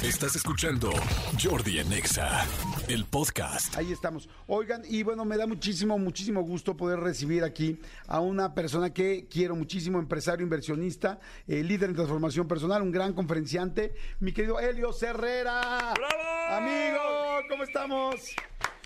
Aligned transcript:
Estás 0.00 0.36
escuchando 0.36 0.92
Jordi 1.42 1.80
Anexa, 1.80 2.46
el 2.88 3.04
podcast. 3.04 3.76
Ahí 3.76 3.90
estamos. 3.90 4.28
Oigan, 4.46 4.82
y 4.88 5.02
bueno, 5.02 5.24
me 5.24 5.36
da 5.36 5.48
muchísimo, 5.48 5.98
muchísimo 5.98 6.42
gusto 6.42 6.76
poder 6.76 7.00
recibir 7.00 7.42
aquí 7.42 7.80
a 8.06 8.20
una 8.20 8.54
persona 8.54 8.92
que 8.92 9.26
quiero 9.28 9.56
muchísimo, 9.56 9.98
empresario, 9.98 10.44
inversionista, 10.44 11.18
eh, 11.48 11.64
líder 11.64 11.90
en 11.90 11.96
transformación 11.96 12.46
personal, 12.46 12.80
un 12.80 12.92
gran 12.92 13.12
conferenciante, 13.12 13.94
mi 14.20 14.32
querido 14.32 14.60
Helio 14.60 14.90
Herrera. 15.00 15.94
¡Bravo! 15.96 16.56
Amigo, 16.56 17.48
¿cómo 17.48 17.64
estamos? 17.64 18.36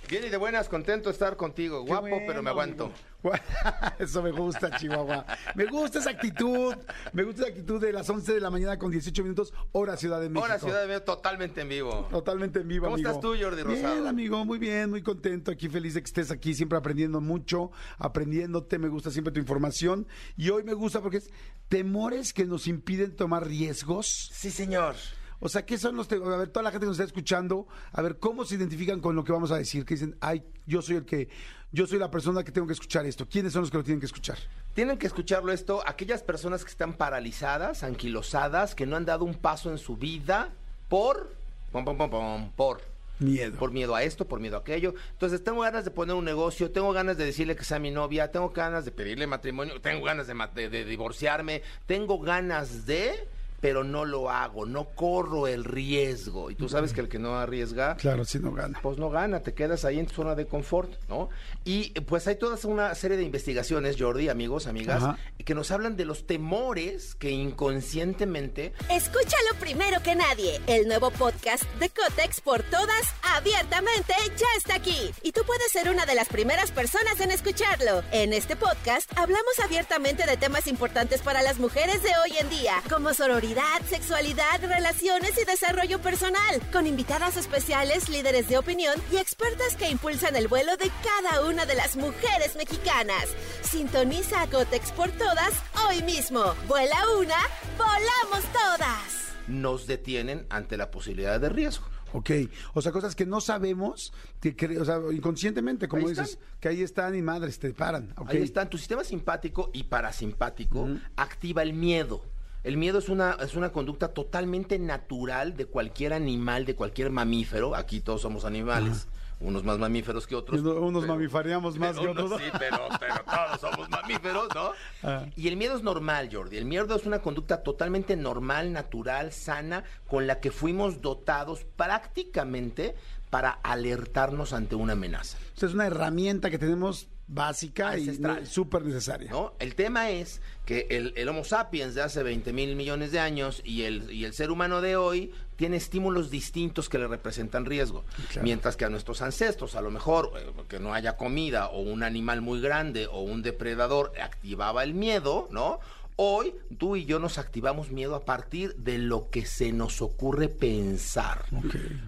Bien 0.09 0.25
y 0.25 0.29
de 0.29 0.37
buenas, 0.37 0.69
contento 0.69 1.09
de 1.09 1.13
estar 1.15 1.37
contigo. 1.37 1.85
Qué 1.85 1.89
Guapo, 1.89 2.09
bueno, 2.09 2.25
pero 2.27 2.43
me 2.43 2.51
aguanto. 2.51 2.93
Eso 3.99 4.23
me 4.23 4.31
gusta, 4.31 4.77
Chihuahua. 4.77 5.27
Me 5.57 5.65
gusta 5.67 5.99
esa 5.99 6.11
actitud. 6.11 6.77
Me 7.13 7.25
gusta 7.25 7.43
esa 7.43 7.51
actitud 7.51 7.81
de 7.81 7.93
las 7.93 8.09
11 8.09 8.35
de 8.35 8.41
la 8.41 8.51
mañana 8.51 8.79
con 8.79 8.91
18 8.91 9.23
minutos, 9.25 9.53
hora 9.73 9.97
Ciudad 9.97 10.21
de 10.21 10.29
México. 10.29 10.45
Ahora 10.47 10.61
Ciudad 10.61 10.81
de 10.83 10.87
México 10.87 11.05
totalmente 11.05 11.61
en 11.63 11.69
vivo. 11.69 12.07
Totalmente 12.11 12.61
en 12.61 12.69
vivo, 12.69 12.85
¿Cómo 12.85 12.95
amigo. 12.95 13.09
estás 13.09 13.21
tú, 13.21 13.35
Jordi 13.41 13.63
Rosado? 13.63 13.95
Bien, 13.95 14.07
amigo, 14.07 14.45
muy 14.45 14.59
bien, 14.59 14.91
muy 14.91 15.03
contento. 15.03 15.51
Aquí 15.51 15.69
feliz 15.69 15.95
de 15.95 16.03
que 16.03 16.07
estés 16.07 16.31
aquí, 16.31 16.55
siempre 16.55 16.79
aprendiendo 16.79 17.21
mucho, 17.21 17.73
aprendiéndote. 17.99 18.79
Me 18.79 18.89
gusta 18.89 19.11
siempre 19.11 19.33
tu 19.33 19.41
información. 19.41 20.07
Y 20.37 20.51
hoy 20.51 20.63
me 20.63 20.75
gusta 20.75 21.01
porque 21.01 21.17
es 21.17 21.31
temores 21.69 22.33
que 22.33 22.45
nos 22.45 22.69
impiden 22.69 23.17
tomar 23.17 23.47
riesgos. 23.47 24.31
Sí, 24.33 24.51
señor. 24.51 24.95
O 25.41 25.49
sea, 25.49 25.65
¿qué 25.67 25.77
son 25.79 25.97
los 25.97 26.09
temores? 26.09 26.35
A 26.35 26.39
ver, 26.39 26.49
toda 26.49 26.63
la 26.65 26.71
gente 26.71 26.85
que 26.85 26.89
nos 26.89 26.97
está 26.99 27.05
escuchando, 27.05 27.67
a 27.93 28.03
ver, 28.03 28.19
¿cómo 28.19 28.45
se 28.45 28.55
identifican 28.55 29.01
con 29.01 29.15
lo 29.17 29.25
que 29.25 29.33
vamos 29.33 29.51
a 29.53 29.57
decir? 29.59 29.85
Que 29.85 29.95
dicen, 29.95 30.17
ay, 30.21 30.43
yo 30.67 30.81
soy 30.83 30.97
el 30.97 31.05
que, 31.05 31.29
yo 31.73 31.87
soy 31.87 31.99
la 31.99 32.11
persona 32.11 32.43
que 32.43 32.53
tengo 32.53 32.67
que 32.67 32.73
escuchar 32.73 33.05
esto. 33.07 33.27
¿Quiénes 33.29 33.53
son 33.53 33.63
los 33.63 33.71
que 33.71 33.77
lo 33.77 33.85
tienen 33.85 34.01
que 34.01 34.07
escuchar? 34.07 34.39
Tienen 34.75 34.97
que 34.99 35.07
escucharlo 35.07 35.53
esto 35.53 35.83
aquellas 35.87 36.23
personas 36.23 36.65
que 36.65 36.71
están 36.71 36.95
paralizadas, 36.95 37.83
anquilosadas, 37.83 38.75
que 38.75 38.87
no 38.87 38.97
han 38.97 39.05
dado 39.05 39.25
un 39.25 39.35
paso 39.35 39.71
en 39.71 39.79
su 39.79 39.97
vida 39.97 40.51
por... 40.89 41.35
Pom, 41.73 41.85
pom, 41.85 41.97
pom, 41.99 42.11
pom, 42.11 42.51
por... 42.53 42.81
Miedo. 43.19 43.57
Por 43.59 43.71
miedo 43.73 43.95
a 43.95 44.03
esto, 44.03 44.27
por 44.27 44.41
miedo 44.41 44.57
a 44.57 44.61
aquello. 44.61 44.95
Entonces, 45.13 45.43
tengo 45.43 45.63
ganas 45.63 45.87
de 45.87 45.91
poner 45.91 46.15
un 46.15 46.25
negocio, 46.27 46.71
tengo 46.71 46.93
ganas 46.93 47.17
de 47.17 47.25
decirle 47.25 47.57
que 47.57 47.65
sea 47.65 47.79
mi 47.79 47.91
novia, 47.91 48.31
tengo 48.31 48.51
ganas 48.51 48.85
de 48.85 48.91
pedirle 48.93 49.27
matrimonio, 49.27 49.81
tengo 49.81 50.05
ganas 50.05 50.27
de, 50.27 50.35
ma- 50.35 50.49
de- 50.49 50.69
de 50.69 50.85
divorciarme, 50.85 51.63
tengo 51.87 52.19
ganas 52.21 52.85
de, 52.85 53.27
pero 53.67 53.83
no 53.83 54.05
lo 54.05 54.31
hago, 54.31 54.65
no 54.65 54.85
corro 54.95 55.49
el 55.49 55.65
riesgo. 55.65 56.53
Y 56.53 56.55
tú 56.55 56.69
sabes 56.69 56.93
que 56.93 57.01
el 57.01 57.09
que 57.09 57.19
no 57.19 57.35
arriesga, 57.37 57.97
Claro, 57.97 58.25
si 58.25 58.39
no 58.39 58.53
gana. 58.53 58.79
pues 58.81 58.97
no 58.97 59.11
gana, 59.11 59.41
te 59.41 59.55
quedas 59.55 59.85
ahí 59.85 59.99
en 59.99 60.07
tu 60.07 60.15
zona 60.15 60.37
de 60.37 60.47
confort, 60.47 60.93
¿no? 61.09 61.31
Y 61.65 61.91
pues 62.03 62.29
hay 62.29 62.37
toda 62.37 62.57
una 62.63 62.95
serie 62.95 63.17
de 63.17 63.25
investigaciones, 63.25 63.97
Jordi, 63.99 64.29
amigos, 64.29 64.69
amigas, 64.69 65.03
Ajá. 65.03 65.19
que 65.45 65.53
nos 65.57 65.73
hablan 65.73 65.97
de 65.97 66.05
los 66.05 66.29
temores 66.29 67.17
que 67.17 67.31
inconscientemente 67.33 68.73
Escúchalo 68.89 69.59
primero 69.59 70.01
que 70.03 70.15
nadie. 70.15 70.61
El 70.69 70.87
nuevo 70.87 71.11
podcast 71.11 71.65
de 71.81 71.89
Cotex 71.91 72.41
por 72.41 72.63
todas, 72.63 73.15
abiertamente, 73.35 74.15
ya 74.37 74.47
está 74.57 74.77
aquí. 74.77 75.11
Y 75.23 75.33
tú 75.33 75.41
puedes 75.45 75.73
ser 75.73 75.89
una 75.91 76.07
de 76.07 76.15
las 76.15 76.29
primeras 76.29 76.71
personas 76.71 77.19
en 77.21 77.33
escucharlo. 77.33 78.03
En 78.13 78.33
este 78.33 78.55
podcast 78.55 79.11
hablamos 79.19 79.59
abiertamente 79.65 80.25
de 80.25 80.37
temas 80.37 80.69
importantes 80.69 81.21
para 81.23 81.43
las 81.43 81.59
mujeres 81.59 82.03
de 82.05 82.11
hoy 82.25 82.37
en 82.39 82.49
día, 82.49 82.75
como 82.89 83.13
sororidad, 83.13 83.56
sexualidad, 83.89 84.61
relaciones 84.61 85.33
y 85.41 85.45
desarrollo 85.45 86.01
personal, 86.01 86.61
con 86.73 86.87
invitadas 86.87 87.37
especiales, 87.37 88.09
líderes 88.09 88.49
de 88.49 88.59
opinión 88.59 88.95
y 89.11 89.17
expertas 89.17 89.77
que 89.77 89.89
impulsan 89.89 90.37
el 90.37 90.49
vuelo 90.49 90.77
de 90.77 90.91
cada 91.03 91.47
una 91.47 91.65
de 91.65 91.75
las 91.75 91.97
mujeres 91.97 92.57
mexicanas. 92.57 93.29
Sintoniza 93.63 94.43
a 94.43 94.47
Cotex 94.49 94.93
por 94.93 95.11
todas 95.13 95.53
hoy 95.89 96.03
mismo. 96.03 96.43
Vuela 96.69 96.97
una, 97.19 97.39
volamos 97.79 98.45
todas. 98.53 99.33
nos 99.49 99.87
detienen 99.87 100.45
ante 100.51 100.77
la 100.77 100.91
posibilidad 100.91 101.41
de 101.41 101.49
riesgo. 101.49 101.87
Ok, 102.13 102.31
o 102.75 102.83
sea, 102.83 102.93
cosas 102.93 103.15
que 103.15 103.27
no 103.27 103.41
sabemos, 103.41 104.13
que 104.41 104.79
o 104.79 104.85
sea, 104.85 105.01
inconscientemente, 105.13 105.89
como 105.89 106.09
dices, 106.09 106.39
que 106.61 106.69
ahí 106.69 106.83
están 106.83 107.15
y 107.15 107.23
madres, 107.23 107.59
te 107.59 107.73
paran. 107.73 108.15
Ahí 108.27 108.43
están, 108.43 108.71
tu 108.71 108.79
sistema 108.79 109.05
simpático 109.05 109.71
y 109.73 109.85
parasimpático 109.85 110.89
activa 111.17 111.63
el 111.63 111.73
miedo. 111.73 112.23
El 112.67 112.77
miedo 112.79 112.99
es 112.99 113.09
una, 113.09 113.37
es 113.41 113.55
una 113.55 113.71
conducta 113.71 114.09
totalmente 114.09 114.77
natural 114.81 115.57
de 115.57 115.67
cualquier 115.67 116.13
animal, 116.13 116.65
de 116.67 116.75
cualquier 116.75 117.11
mamífero. 117.11 117.77
Aquí 117.77 118.01
todos 118.01 118.23
somos 118.23 118.45
animales, 118.45 119.07
unos 119.39 119.63
más 119.63 119.79
mamíferos 119.79 120.27
que 120.27 120.35
otros. 120.35 120.61
Unos- 120.63 120.77
unos 120.79 121.03
pero- 121.05 121.15
mamifareamos 121.15 121.79
más 121.79 121.97
que 121.97 122.09
otros. 122.09 122.33
Sí, 122.41 122.49
pero, 122.59 122.89
pero 122.99 123.15
todos 123.25 123.61
somos 123.61 123.89
mamíferos, 123.89 124.49
¿no? 124.53 124.73
Ah. 125.05 125.27
Y 125.37 125.47
el 125.47 125.57
miedo 125.57 125.77
es 125.77 125.85
normal, 125.85 126.29
Jordi. 126.33 126.57
El 126.57 126.65
miedo 126.65 126.93
es 126.97 127.07
una 127.07 127.21
conducta 127.21 127.63
totalmente 127.63 128.17
normal, 128.17 128.73
natural, 128.73 129.31
sana, 129.31 129.85
con 130.09 130.27
la 130.27 130.41
que 130.41 130.51
fuimos 130.51 131.01
dotados 131.01 131.65
prácticamente 131.77 132.97
para 133.31 133.51
alertarnos 133.63 134.53
ante 134.53 134.75
una 134.75 134.95
amenaza. 134.95 135.39
O 135.55 135.59
sea, 135.61 135.69
es 135.69 135.75
una 135.77 135.87
herramienta 135.87 136.51
que 136.51 136.59
tenemos 136.59 137.07
básica 137.29 137.99
y 137.99 138.19
súper 138.45 138.85
necesaria. 138.85 139.31
¿no? 139.31 139.55
El 139.59 139.75
tema 139.75 140.11
es 140.11 140.41
que 140.65 140.87
el, 140.91 141.13
el 141.17 141.29
Homo 141.29 141.45
sapiens 141.45 141.95
de 141.95 142.03
hace 142.03 142.23
20 142.23 142.53
mil 142.53 142.77
millones 142.77 143.13
de 143.13 143.21
años 143.21 143.63
y 143.65 143.83
el, 143.83 144.13
y 144.13 144.25
el 144.25 144.33
ser 144.33 144.51
humano 144.51 144.81
de 144.81 144.97
hoy 144.97 145.33
tiene 145.57 145.77
estímulos 145.77 146.31
distintos 146.31 146.89
que 146.89 146.99
le 146.99 147.09
representan 147.09 147.65
riesgo. 147.65 148.05
Claro. 148.29 148.43
Mientras 148.43 148.77
que 148.77 148.85
a 148.85 148.91
nuestros 148.91 149.23
ancestros, 149.23 149.75
a 149.75 149.81
lo 149.81 149.91
mejor 149.91 150.33
eh, 150.37 150.53
que 150.69 150.79
no 150.79 150.95
haya 150.95 151.17
comida 151.17 151.69
o 151.69 151.81
un 151.81 152.03
animal 152.03 152.43
muy 152.43 152.61
grande 152.61 153.07
o 153.07 153.21
un 153.21 153.43
depredador 153.43 154.13
activaba 154.21 154.85
el 154.85 154.95
miedo, 154.95 155.49
¿no? 155.51 155.81
Hoy 156.19 156.55
tú 156.79 156.97
y 156.97 157.05
yo 157.05 157.19
nos 157.19 157.37
activamos 157.37 157.91
miedo 157.91 158.15
a 158.15 158.25
partir 158.25 158.75
de 158.77 158.97
lo 158.97 159.29
que 159.29 159.45
se 159.45 159.73
nos 159.73 160.01
ocurre 160.01 160.49
pensar. 160.49 161.45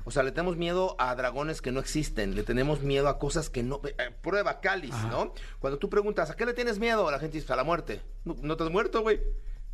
O 0.05 0.11
sea, 0.11 0.23
le 0.23 0.33
tenemos 0.33 0.57
miedo 0.57 0.97
a 0.99 1.15
dragones 1.15 1.61
que 1.61 1.73
no 1.73 1.81
existen, 1.81 2.35
le 2.35 2.43
tenemos 2.43 2.81
miedo 2.81 3.09
a 3.09 3.19
cosas 3.19 3.51
que 3.51 3.63
no... 3.63 3.81
eh, 3.85 4.11
prueba 4.23 4.61
cáliz, 4.61 4.95
¿no? 5.11 5.35
Cuando 5.59 5.79
tú 5.79 5.91
preguntas, 5.91 6.31
¿a 6.31 6.37
qué 6.37 6.47
le 6.47 6.55
tienes 6.55 6.79
miedo? 6.79 7.11
La 7.11 7.19
gente 7.19 7.39
dice, 7.39 7.53
a 7.53 7.57
la 7.57 7.65
muerte. 7.65 8.01
No, 8.25 8.35
no 8.41 8.57
te 8.57 8.65
has 8.65 8.71
muerto, 8.71 9.03
güey. 9.03 9.21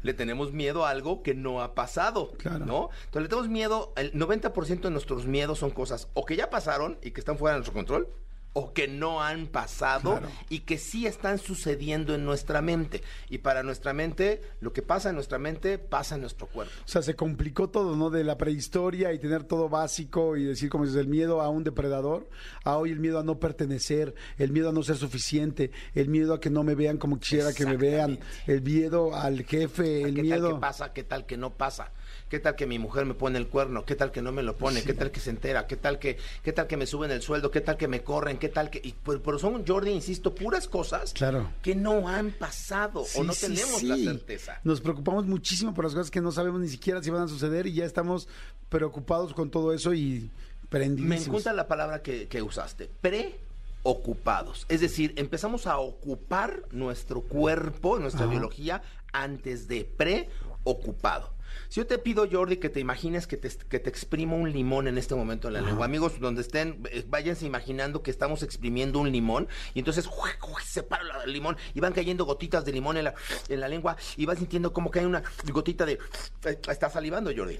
Le 0.02 0.12
tenemos 0.14 0.52
miedo 0.52 0.84
a 0.84 0.90
algo 0.90 1.22
que 1.22 1.34
no 1.34 1.62
ha 1.62 1.74
pasado, 1.74 2.32
Claro. 2.36 2.66
¿no? 2.66 2.90
Entonces 3.04 3.22
le 3.22 3.28
tenemos 3.28 3.48
miedo, 3.48 3.92
el 3.96 4.12
90% 4.12 4.80
de 4.80 4.90
nuestros 4.90 5.26
miedos 5.26 5.60
son 5.60 5.70
cosas 5.70 6.08
o 6.12 6.24
que 6.26 6.34
ya 6.36 6.50
pasaron 6.50 6.98
y 7.02 7.12
que 7.12 7.20
están 7.20 7.38
fuera 7.38 7.54
de 7.54 7.60
nuestro 7.60 7.72
control, 7.72 8.08
o 8.56 8.72
que 8.72 8.86
no 8.88 9.20
han 9.22 9.48
pasado 9.48 10.12
Claro. 10.12 10.28
y 10.48 10.60
que 10.60 10.78
sí 10.78 11.06
están 11.06 11.38
sucediendo 11.38 12.14
en 12.14 12.24
nuestra 12.24 12.62
mente. 12.62 13.02
Y 13.28 13.38
para 13.38 13.62
nuestra 13.64 13.92
mente, 13.92 14.40
lo 14.60 14.72
que 14.72 14.80
pasa 14.80 15.08
en 15.08 15.16
nuestra 15.16 15.38
mente 15.38 15.76
pasa 15.78 16.14
en 16.14 16.20
nuestro 16.20 16.46
cuerpo. 16.46 16.72
O 16.84 16.88
sea, 16.88 17.02
se 17.02 17.14
complicó 17.16 17.68
todo, 17.68 17.96
¿no? 17.96 18.10
De 18.10 18.22
la 18.22 18.38
prehistoria 18.38 19.12
y 19.12 19.18
tener 19.18 19.42
todo 19.44 19.68
básico 19.68 20.36
y 20.36 20.44
decir, 20.44 20.70
como 20.70 20.84
dices, 20.84 21.00
el 21.00 21.08
miedo 21.08 21.40
a 21.40 21.48
un 21.48 21.64
depredador, 21.64 22.28
a 22.62 22.76
hoy 22.78 22.90
el 22.92 23.00
miedo 23.00 23.18
a 23.18 23.24
no 23.24 23.40
pertenecer, 23.40 24.14
el 24.38 24.52
miedo 24.52 24.68
a 24.68 24.72
no 24.72 24.82
ser 24.84 24.96
suficiente, 24.96 25.72
el 25.94 26.08
miedo 26.08 26.34
a 26.34 26.40
que 26.40 26.48
no 26.50 26.62
me 26.62 26.76
vean 26.76 26.96
como 26.96 27.18
quisiera 27.18 27.52
que 27.52 27.66
me 27.66 27.76
vean, 27.76 28.20
el 28.46 28.62
miedo 28.62 29.14
al 29.16 29.44
jefe, 29.44 30.02
el 30.02 30.14
¿Qué 30.14 30.22
miedo... 30.22 30.42
tal 30.50 30.54
que 30.54 30.60
pasa? 30.60 30.92
¿Qué 30.92 31.02
tal 31.02 31.26
que 31.26 31.36
no 31.36 31.54
pasa? 31.54 31.92
¿Qué 32.28 32.38
tal 32.38 32.54
que 32.56 32.66
mi 32.66 32.78
mujer 32.78 33.04
me 33.04 33.14
pone 33.14 33.38
el 33.38 33.48
cuerno? 33.48 33.84
¿Qué 33.84 33.94
tal 33.96 34.10
que 34.12 34.22
no 34.22 34.32
me 34.32 34.42
lo 34.42 34.56
pone? 34.56 34.82
¿Qué 34.82 34.94
tal 34.94 35.10
que 35.10 35.20
se 35.20 35.30
entera? 35.30 35.66
¿Qué 35.66 35.76
tal 35.76 35.98
que, 35.98 36.16
qué 36.42 36.52
tal 36.52 36.66
que 36.66 36.76
me 36.76 36.86
suben 36.86 37.10
el 37.10 37.20
sueldo? 37.22 37.50
¿Qué 37.50 37.60
tal 37.60 37.76
que 37.76 37.88
me 37.88 38.02
corren? 38.02 38.38
¿Qué 38.44 38.50
tal 38.50 38.68
que...? 38.68 38.78
Y, 38.84 38.94
pero, 39.02 39.22
pero 39.22 39.38
son, 39.38 39.66
Jordi, 39.66 39.90
insisto, 39.90 40.34
puras 40.34 40.68
cosas 40.68 41.14
Claro. 41.14 41.50
que 41.62 41.74
no 41.74 42.08
han 42.08 42.30
pasado 42.30 43.06
o 43.16 43.24
no 43.24 43.32
sí, 43.32 43.46
tenemos 43.46 43.80
sí. 43.80 43.86
la 43.86 43.96
certeza. 43.96 44.60
Nos 44.64 44.82
preocupamos 44.82 45.24
muchísimo 45.24 45.72
por 45.72 45.84
las 45.86 45.94
cosas 45.94 46.10
que 46.10 46.20
no 46.20 46.30
sabemos 46.30 46.60
ni 46.60 46.68
siquiera 46.68 47.02
si 47.02 47.08
van 47.08 47.22
a 47.22 47.28
suceder 47.28 47.66
y 47.66 47.72
ya 47.72 47.86
estamos 47.86 48.28
preocupados 48.68 49.32
con 49.32 49.50
todo 49.50 49.72
eso 49.72 49.94
y 49.94 50.28
Me 50.64 50.68
prendidísimos. 50.68 51.26
encanta 51.40 51.54
la 51.54 51.66
palabra 51.68 52.02
que, 52.02 52.28
que 52.28 52.42
usaste, 52.42 52.90
preocupados. 53.00 54.66
Es 54.68 54.82
decir, 54.82 55.14
empezamos 55.16 55.66
a 55.66 55.78
ocupar 55.78 56.64
nuestro 56.70 57.22
cuerpo, 57.22 57.98
nuestra 57.98 58.24
Ajá. 58.24 58.30
biología, 58.30 58.82
antes 59.12 59.68
de 59.68 59.84
preocupado. 59.86 61.30
Si 61.68 61.80
yo 61.80 61.86
te 61.86 61.98
pido, 61.98 62.28
Jordi, 62.30 62.56
que 62.58 62.68
te 62.68 62.80
imagines 62.80 63.26
que 63.26 63.36
te, 63.36 63.48
que 63.68 63.78
te 63.78 63.88
exprimo 63.90 64.36
un 64.36 64.52
limón 64.52 64.86
en 64.88 64.98
este 64.98 65.14
momento 65.14 65.48
en 65.48 65.54
la 65.54 65.60
lengua. 65.60 65.86
Amigos, 65.86 66.18
donde 66.20 66.42
estén, 66.42 66.80
eh, 66.90 67.04
váyanse 67.08 67.46
imaginando 67.46 68.02
que 68.02 68.10
estamos 68.10 68.42
exprimiendo 68.42 68.98
un 68.98 69.10
limón 69.10 69.48
y 69.74 69.78
entonces 69.80 70.06
¡juec! 70.06 70.38
¡juec! 70.40 70.64
se 70.64 70.82
para 70.82 71.02
la- 71.04 71.22
el 71.24 71.32
limón 71.32 71.56
y 71.74 71.80
van 71.80 71.92
cayendo 71.92 72.24
gotitas 72.24 72.64
de 72.64 72.72
limón 72.72 72.96
en 72.96 73.04
la, 73.04 73.14
en 73.48 73.60
la 73.60 73.68
lengua 73.68 73.96
y 74.16 74.26
vas 74.26 74.38
sintiendo 74.38 74.72
como 74.72 74.90
que 74.90 75.00
hay 75.00 75.04
una 75.06 75.22
gotita 75.52 75.84
de... 75.86 75.98
eh, 76.44 76.58
Está 76.68 76.90
salivando, 76.90 77.30
Jordi. 77.36 77.58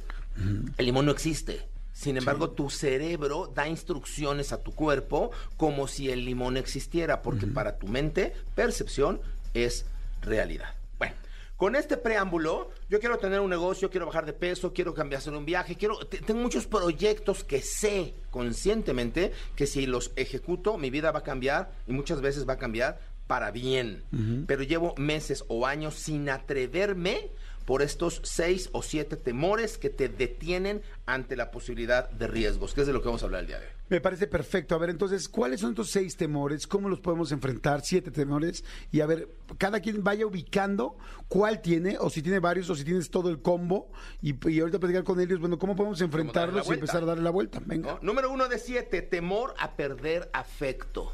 El 0.76 0.86
limón 0.86 1.06
no 1.06 1.12
existe. 1.12 1.66
Sin 1.92 2.16
embargo, 2.16 2.50
tu 2.50 2.70
cerebro 2.70 3.52
da 3.54 3.68
instrucciones 3.68 4.52
a 4.52 4.60
tu 4.60 4.72
cuerpo 4.74 5.30
como 5.56 5.86
si 5.86 6.10
el 6.10 6.24
limón 6.24 6.56
existiera, 6.56 7.22
porque 7.22 7.46
para 7.46 7.78
tu 7.78 7.86
mente, 7.86 8.32
percepción 8.56 9.20
es 9.54 9.86
realidad. 10.20 10.74
Bueno, 10.98 11.14
con 11.56 11.76
este 11.76 11.96
preámbulo, 11.96 12.70
yo 12.90 12.98
quiero 13.00 13.18
tener 13.18 13.40
un 13.40 13.48
negocio, 13.50 13.88
quiero 13.90 14.06
bajar 14.06 14.26
de 14.26 14.32
peso, 14.32 14.72
quiero 14.72 14.92
cambiar 14.92 15.20
hacer 15.20 15.32
un 15.34 15.44
viaje, 15.46 15.76
quiero 15.76 15.98
te- 15.98 16.18
tengo 16.18 16.40
muchos 16.40 16.66
proyectos 16.66 17.44
que 17.44 17.60
sé 17.62 18.14
conscientemente 18.30 19.32
que 19.56 19.66
si 19.66 19.86
los 19.86 20.12
ejecuto, 20.16 20.78
mi 20.78 20.90
vida 20.90 21.12
va 21.12 21.20
a 21.20 21.22
cambiar 21.22 21.72
y 21.86 21.92
muchas 21.92 22.20
veces 22.20 22.48
va 22.48 22.54
a 22.54 22.58
cambiar 22.58 22.98
para 23.26 23.50
bien. 23.50 24.02
Pero 24.46 24.62
llevo 24.64 24.94
meses 24.98 25.44
o 25.48 25.66
años 25.66 25.94
sin 25.94 26.28
atreverme 26.28 27.30
por 27.64 27.82
estos 27.82 28.20
seis 28.24 28.68
o 28.72 28.82
siete 28.82 29.16
temores 29.16 29.78
que 29.78 29.90
te 29.90 30.08
detienen 30.08 30.82
ante 31.06 31.36
la 31.36 31.50
posibilidad 31.50 32.10
de 32.10 32.26
riesgos, 32.26 32.74
que 32.74 32.82
es 32.82 32.86
de 32.86 32.92
lo 32.92 33.00
que 33.00 33.06
vamos 33.06 33.22
a 33.22 33.26
hablar 33.26 33.42
el 33.42 33.46
día 33.46 33.58
de 33.58 33.66
hoy. 33.66 33.72
Me 33.90 34.00
parece 34.00 34.26
perfecto. 34.26 34.74
A 34.74 34.78
ver, 34.78 34.90
entonces, 34.90 35.28
¿cuáles 35.28 35.60
son 35.60 35.70
estos 35.70 35.90
seis 35.90 36.16
temores? 36.16 36.66
¿Cómo 36.66 36.88
los 36.88 37.00
podemos 37.00 37.32
enfrentar? 37.32 37.82
Siete 37.82 38.10
temores. 38.10 38.64
Y 38.90 39.00
a 39.00 39.06
ver, 39.06 39.28
cada 39.58 39.80
quien 39.80 40.02
vaya 40.02 40.26
ubicando 40.26 40.96
cuál 41.28 41.60
tiene, 41.60 41.98
o 41.98 42.08
si 42.08 42.22
tiene 42.22 42.38
varios, 42.38 42.70
o 42.70 42.74
si 42.74 42.84
tienes 42.84 43.10
todo 43.10 43.28
el 43.28 43.42
combo. 43.42 43.90
Y, 44.22 44.34
y 44.48 44.60
ahorita 44.60 44.78
platicar 44.78 45.04
con 45.04 45.20
ellos, 45.20 45.38
bueno, 45.38 45.58
¿cómo 45.58 45.76
podemos 45.76 46.00
enfrentarlos 46.00 46.66
y 46.68 46.72
empezar 46.72 47.02
a 47.02 47.06
darle 47.06 47.24
la 47.24 47.30
vuelta? 47.30 47.60
Venga. 47.64 47.94
¿no? 47.94 47.98
Número 48.00 48.30
uno 48.32 48.48
de 48.48 48.58
siete, 48.58 49.02
temor 49.02 49.54
a 49.58 49.76
perder 49.76 50.30
afecto. 50.32 51.12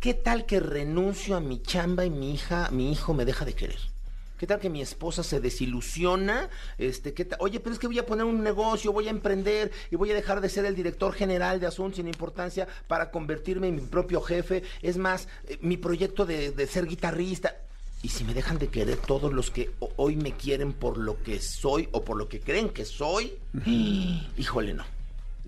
¿Qué 0.00 0.14
tal 0.14 0.46
que 0.46 0.60
renuncio 0.60 1.36
a 1.36 1.40
mi 1.40 1.60
chamba 1.60 2.04
y 2.06 2.10
mi 2.10 2.32
hija, 2.32 2.70
mi 2.70 2.90
hijo 2.90 3.12
me 3.14 3.24
deja 3.24 3.44
de 3.44 3.54
querer? 3.54 3.80
¿Qué 4.38 4.46
tal 4.46 4.60
que 4.60 4.70
mi 4.70 4.80
esposa 4.80 5.22
se 5.24 5.40
desilusiona? 5.40 6.48
Este, 6.78 7.12
¿qué 7.12 7.24
tal? 7.24 7.38
Oye, 7.42 7.58
pero 7.60 7.72
es 7.74 7.78
que 7.80 7.88
voy 7.88 7.98
a 7.98 8.06
poner 8.06 8.24
un 8.24 8.42
negocio, 8.42 8.92
voy 8.92 9.08
a 9.08 9.10
emprender 9.10 9.72
y 9.90 9.96
voy 9.96 10.12
a 10.12 10.14
dejar 10.14 10.40
de 10.40 10.48
ser 10.48 10.64
el 10.64 10.76
director 10.76 11.12
general 11.12 11.58
de 11.58 11.66
Asuntos 11.66 11.96
sin 11.96 12.06
importancia 12.06 12.68
para 12.86 13.10
convertirme 13.10 13.66
en 13.68 13.74
mi 13.76 13.82
propio 13.82 14.20
jefe. 14.20 14.62
Es 14.80 14.96
más, 14.96 15.26
eh, 15.48 15.58
mi 15.60 15.76
proyecto 15.76 16.24
de, 16.24 16.52
de 16.52 16.66
ser 16.68 16.86
guitarrista. 16.86 17.56
Y 18.00 18.10
si 18.10 18.22
me 18.22 18.32
dejan 18.32 18.58
de 18.58 18.68
querer 18.68 18.96
todos 18.98 19.32
los 19.32 19.50
que 19.50 19.72
ho- 19.80 19.90
hoy 19.96 20.14
me 20.14 20.30
quieren 20.32 20.72
por 20.72 20.98
lo 20.98 21.20
que 21.24 21.40
soy 21.40 21.88
o 21.90 22.04
por 22.04 22.16
lo 22.16 22.28
que 22.28 22.38
creen 22.38 22.68
que 22.70 22.84
soy, 22.84 23.32
híjole, 24.36 24.72
no. 24.74 24.84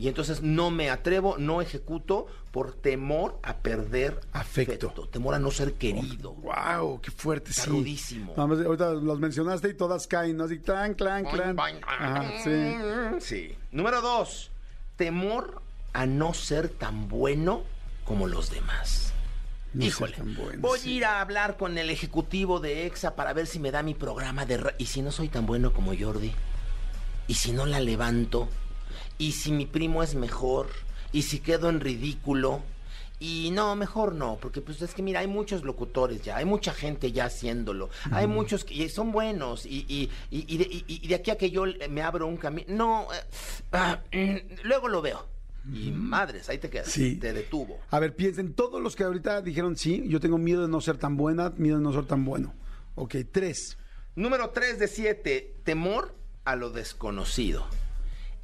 Y 0.00 0.08
entonces 0.08 0.40
no 0.40 0.70
me 0.70 0.88
atrevo, 0.88 1.36
no 1.36 1.60
ejecuto 1.60 2.26
por 2.52 2.72
temor 2.72 3.38
a 3.42 3.58
perder 3.58 4.18
Afecto. 4.32 4.86
afecto, 4.88 5.08
temor 5.08 5.34
a 5.34 5.38
no 5.38 5.50
ser 5.50 5.74
querido. 5.74 6.32
¡Wow! 6.32 7.02
¡Qué 7.02 7.10
fuerte, 7.10 7.50
Está 7.50 7.64
sí! 7.64 7.70
rudísimo. 7.70 8.32
Ahorita 8.34 8.92
los 8.92 9.20
mencionaste 9.20 9.68
y 9.68 9.74
todas 9.74 10.06
caen, 10.06 10.38
¿no? 10.38 10.44
Así, 10.44 10.58
clan, 10.58 10.94
clan, 10.94 11.24
clan. 11.26 11.54
Boing, 11.54 11.74
boing. 11.80 11.84
Ajá, 11.86 12.32
sí. 12.42 13.20
Sí. 13.20 13.54
Número 13.72 14.00
dos, 14.00 14.50
temor 14.96 15.60
a 15.92 16.06
no 16.06 16.32
ser 16.32 16.70
tan 16.70 17.08
bueno 17.08 17.62
como 18.06 18.26
los 18.26 18.50
demás. 18.50 19.12
No 19.74 19.84
Híjole, 19.84 20.16
bueno, 20.22 20.60
voy 20.62 20.78
sí. 20.80 20.88
a 20.88 20.92
ir 20.96 21.04
a 21.04 21.20
hablar 21.20 21.56
con 21.58 21.76
el 21.76 21.90
ejecutivo 21.90 22.58
de 22.58 22.86
EXA 22.86 23.14
para 23.16 23.34
ver 23.34 23.46
si 23.46 23.58
me 23.60 23.70
da 23.70 23.82
mi 23.82 23.94
programa 23.94 24.46
de... 24.46 24.56
ra- 24.56 24.74
¿Y 24.78 24.86
si 24.86 25.02
no 25.02 25.12
soy 25.12 25.28
tan 25.28 25.44
bueno 25.46 25.72
como 25.74 25.92
Jordi? 25.96 26.32
¿Y 27.28 27.34
si 27.34 27.52
no 27.52 27.66
la 27.66 27.78
levanto? 27.80 28.48
¿Y 29.20 29.32
si 29.32 29.52
mi 29.52 29.66
primo 29.66 30.02
es 30.02 30.14
mejor? 30.16 30.68
¿Y 31.12 31.22
si 31.22 31.38
quedo 31.40 31.68
en 31.68 31.78
ridículo? 31.80 32.62
Y 33.22 33.50
no, 33.52 33.76
mejor 33.76 34.14
no, 34.14 34.38
porque 34.40 34.62
pues 34.62 34.80
es 34.80 34.94
que 34.94 35.02
mira, 35.02 35.20
hay 35.20 35.26
muchos 35.26 35.62
locutores 35.62 36.22
ya, 36.22 36.38
hay 36.38 36.46
mucha 36.46 36.72
gente 36.72 37.12
ya 37.12 37.26
haciéndolo, 37.26 37.90
hay 38.10 38.26
muchos 38.26 38.64
que 38.64 38.88
son 38.88 39.12
buenos 39.12 39.66
y, 39.66 39.84
y, 39.88 40.08
y, 40.30 40.54
y 40.54 40.56
de, 40.56 40.64
y- 40.64 40.84
y 41.04 41.06
de 41.06 41.14
aquí 41.16 41.30
a 41.30 41.36
que 41.36 41.50
yo 41.50 41.64
me 41.90 42.00
abro 42.00 42.26
un 42.26 42.38
camino, 42.38 42.66
no, 42.74 43.08
eh, 43.12 43.18
ah, 43.72 44.00
mm, 44.10 44.62
luego 44.66 44.88
lo 44.88 45.02
veo. 45.02 45.26
Y 45.70 45.90
madres, 45.90 46.48
ahí 46.48 46.56
te 46.56 46.70
quedas, 46.70 46.88
Sí. 46.88 47.16
te 47.16 47.34
detuvo. 47.34 47.78
A 47.90 47.98
ver, 48.00 48.16
piensen, 48.16 48.54
todos 48.54 48.80
los 48.80 48.96
que 48.96 49.04
ahorita 49.04 49.42
dijeron 49.42 49.76
sí, 49.76 50.02
yo 50.08 50.18
tengo 50.18 50.38
miedo 50.38 50.62
de 50.62 50.68
no 50.68 50.80
ser 50.80 50.96
tan 50.96 51.18
buena, 51.18 51.50
miedo 51.58 51.76
de 51.76 51.82
no 51.82 51.92
ser 51.92 52.06
tan 52.06 52.24
bueno. 52.24 52.54
Ok, 52.94 53.16
tres. 53.30 53.76
Número 54.16 54.48
3 54.48 54.78
de 54.78 54.88
7, 54.88 55.56
temor 55.64 56.14
a 56.46 56.56
lo 56.56 56.70
desconocido. 56.70 57.66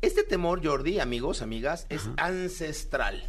Este 0.03 0.23
temor, 0.23 0.65
Jordi, 0.65 1.01
amigos, 1.01 1.43
amigas, 1.43 1.87
es 1.89 2.11
ancestral, 2.19 3.23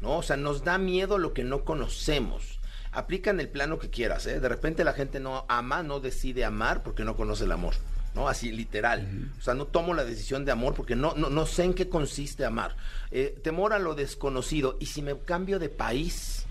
¿no? 0.00 0.18
O 0.18 0.22
sea, 0.22 0.36
nos 0.36 0.64
da 0.64 0.76
miedo 0.78 1.18
lo 1.18 1.32
que 1.32 1.44
no 1.44 1.64
conocemos. 1.64 2.60
Aplica 2.92 3.30
en 3.30 3.40
el 3.40 3.48
plano 3.48 3.78
que 3.78 3.88
quieras, 3.88 4.26
¿eh? 4.26 4.38
De 4.38 4.48
repente 4.48 4.84
la 4.84 4.92
gente 4.92 5.18
no 5.18 5.46
ama, 5.48 5.82
no 5.82 6.00
decide 6.00 6.44
amar 6.44 6.82
porque 6.82 7.04
no 7.04 7.16
conoce 7.16 7.44
el 7.44 7.52
amor, 7.52 7.74
¿no? 8.14 8.28
Así 8.28 8.52
literal. 8.52 9.32
O 9.38 9.42
sea, 9.42 9.54
no 9.54 9.66
tomo 9.66 9.94
la 9.94 10.04
decisión 10.04 10.44
de 10.44 10.52
amor 10.52 10.74
porque 10.74 10.94
no, 10.94 11.14
no, 11.14 11.30
no 11.30 11.46
sé 11.46 11.64
en 11.64 11.74
qué 11.74 11.88
consiste 11.88 12.44
amar. 12.44 12.76
Eh, 13.10 13.38
temor 13.42 13.72
a 13.72 13.78
lo 13.78 13.94
desconocido. 13.94 14.76
Y 14.78 14.86
si 14.86 15.02
me 15.02 15.18
cambio 15.18 15.58
de 15.58 15.68
país, 15.68 16.46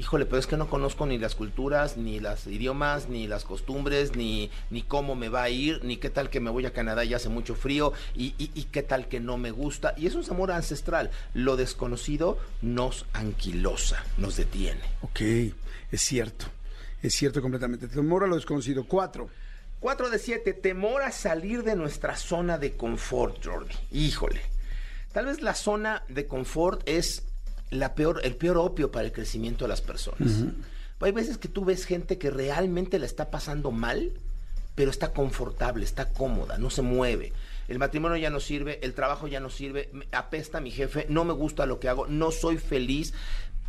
Híjole, 0.00 0.24
pero 0.24 0.38
es 0.38 0.46
que 0.46 0.56
no 0.56 0.70
conozco 0.70 1.04
ni 1.04 1.18
las 1.18 1.34
culturas, 1.34 1.98
ni 1.98 2.20
los 2.20 2.46
idiomas, 2.46 3.10
ni 3.10 3.26
las 3.26 3.44
costumbres, 3.44 4.16
ni, 4.16 4.50
ni 4.70 4.80
cómo 4.80 5.14
me 5.14 5.28
va 5.28 5.42
a 5.42 5.50
ir, 5.50 5.84
ni 5.84 5.98
qué 5.98 6.08
tal 6.08 6.30
que 6.30 6.40
me 6.40 6.48
voy 6.48 6.64
a 6.64 6.72
Canadá 6.72 7.04
y 7.04 7.12
hace 7.12 7.28
mucho 7.28 7.54
frío, 7.54 7.92
y, 8.16 8.34
y- 8.38 8.50
y 8.54 8.62
qué 8.72 8.82
tal 8.82 9.08
que 9.08 9.20
no 9.20 9.36
me 9.36 9.50
gusta. 9.50 9.92
Y 9.98 10.06
es 10.06 10.14
un 10.14 10.24
amor 10.30 10.52
ancestral. 10.52 11.10
Lo 11.34 11.56
desconocido 11.56 12.38
nos 12.62 13.04
anquilosa, 13.12 14.02
nos 14.16 14.36
detiene. 14.38 14.80
Ok, 15.02 15.20
es 15.20 16.00
cierto. 16.00 16.46
Es 17.02 17.14
cierto 17.14 17.42
completamente. 17.42 17.86
Temor 17.86 18.24
a 18.24 18.26
lo 18.26 18.36
desconocido. 18.36 18.84
Cuatro. 18.84 19.28
4 19.80 20.08
de 20.08 20.18
7, 20.18 20.54
temor 20.54 21.02
a 21.02 21.12
salir 21.12 21.62
de 21.62 21.76
nuestra 21.76 22.16
zona 22.16 22.56
de 22.56 22.72
confort, 22.74 23.44
Jordi. 23.44 23.74
Híjole. 23.92 24.40
Tal 25.12 25.26
vez 25.26 25.42
la 25.42 25.54
zona 25.54 26.04
de 26.08 26.26
confort 26.26 26.80
es 26.86 27.22
la 27.70 27.94
peor, 27.94 28.20
el 28.24 28.36
peor 28.36 28.58
opio 28.58 28.90
para 28.90 29.06
el 29.06 29.12
crecimiento 29.12 29.64
de 29.64 29.68
las 29.68 29.80
personas. 29.80 30.44
Hay 31.00 31.12
veces 31.12 31.38
que 31.38 31.48
tú 31.48 31.64
ves 31.64 31.86
gente 31.86 32.18
que 32.18 32.30
realmente 32.30 32.98
la 32.98 33.06
está 33.06 33.30
pasando 33.30 33.70
mal, 33.70 34.12
pero 34.74 34.90
está 34.90 35.12
confortable, 35.12 35.84
está 35.84 36.12
cómoda, 36.12 36.58
no 36.58 36.70
se 36.70 36.82
mueve. 36.82 37.32
El 37.68 37.78
matrimonio 37.78 38.16
ya 38.16 38.30
no 38.30 38.40
sirve, 38.40 38.80
el 38.82 38.94
trabajo 38.94 39.28
ya 39.28 39.40
no 39.40 39.48
sirve, 39.48 39.90
apesta 40.12 40.60
mi 40.60 40.70
jefe, 40.70 41.06
no 41.08 41.24
me 41.24 41.32
gusta 41.32 41.66
lo 41.66 41.78
que 41.78 41.88
hago, 41.88 42.06
no 42.06 42.32
soy 42.32 42.58
feliz, 42.58 43.14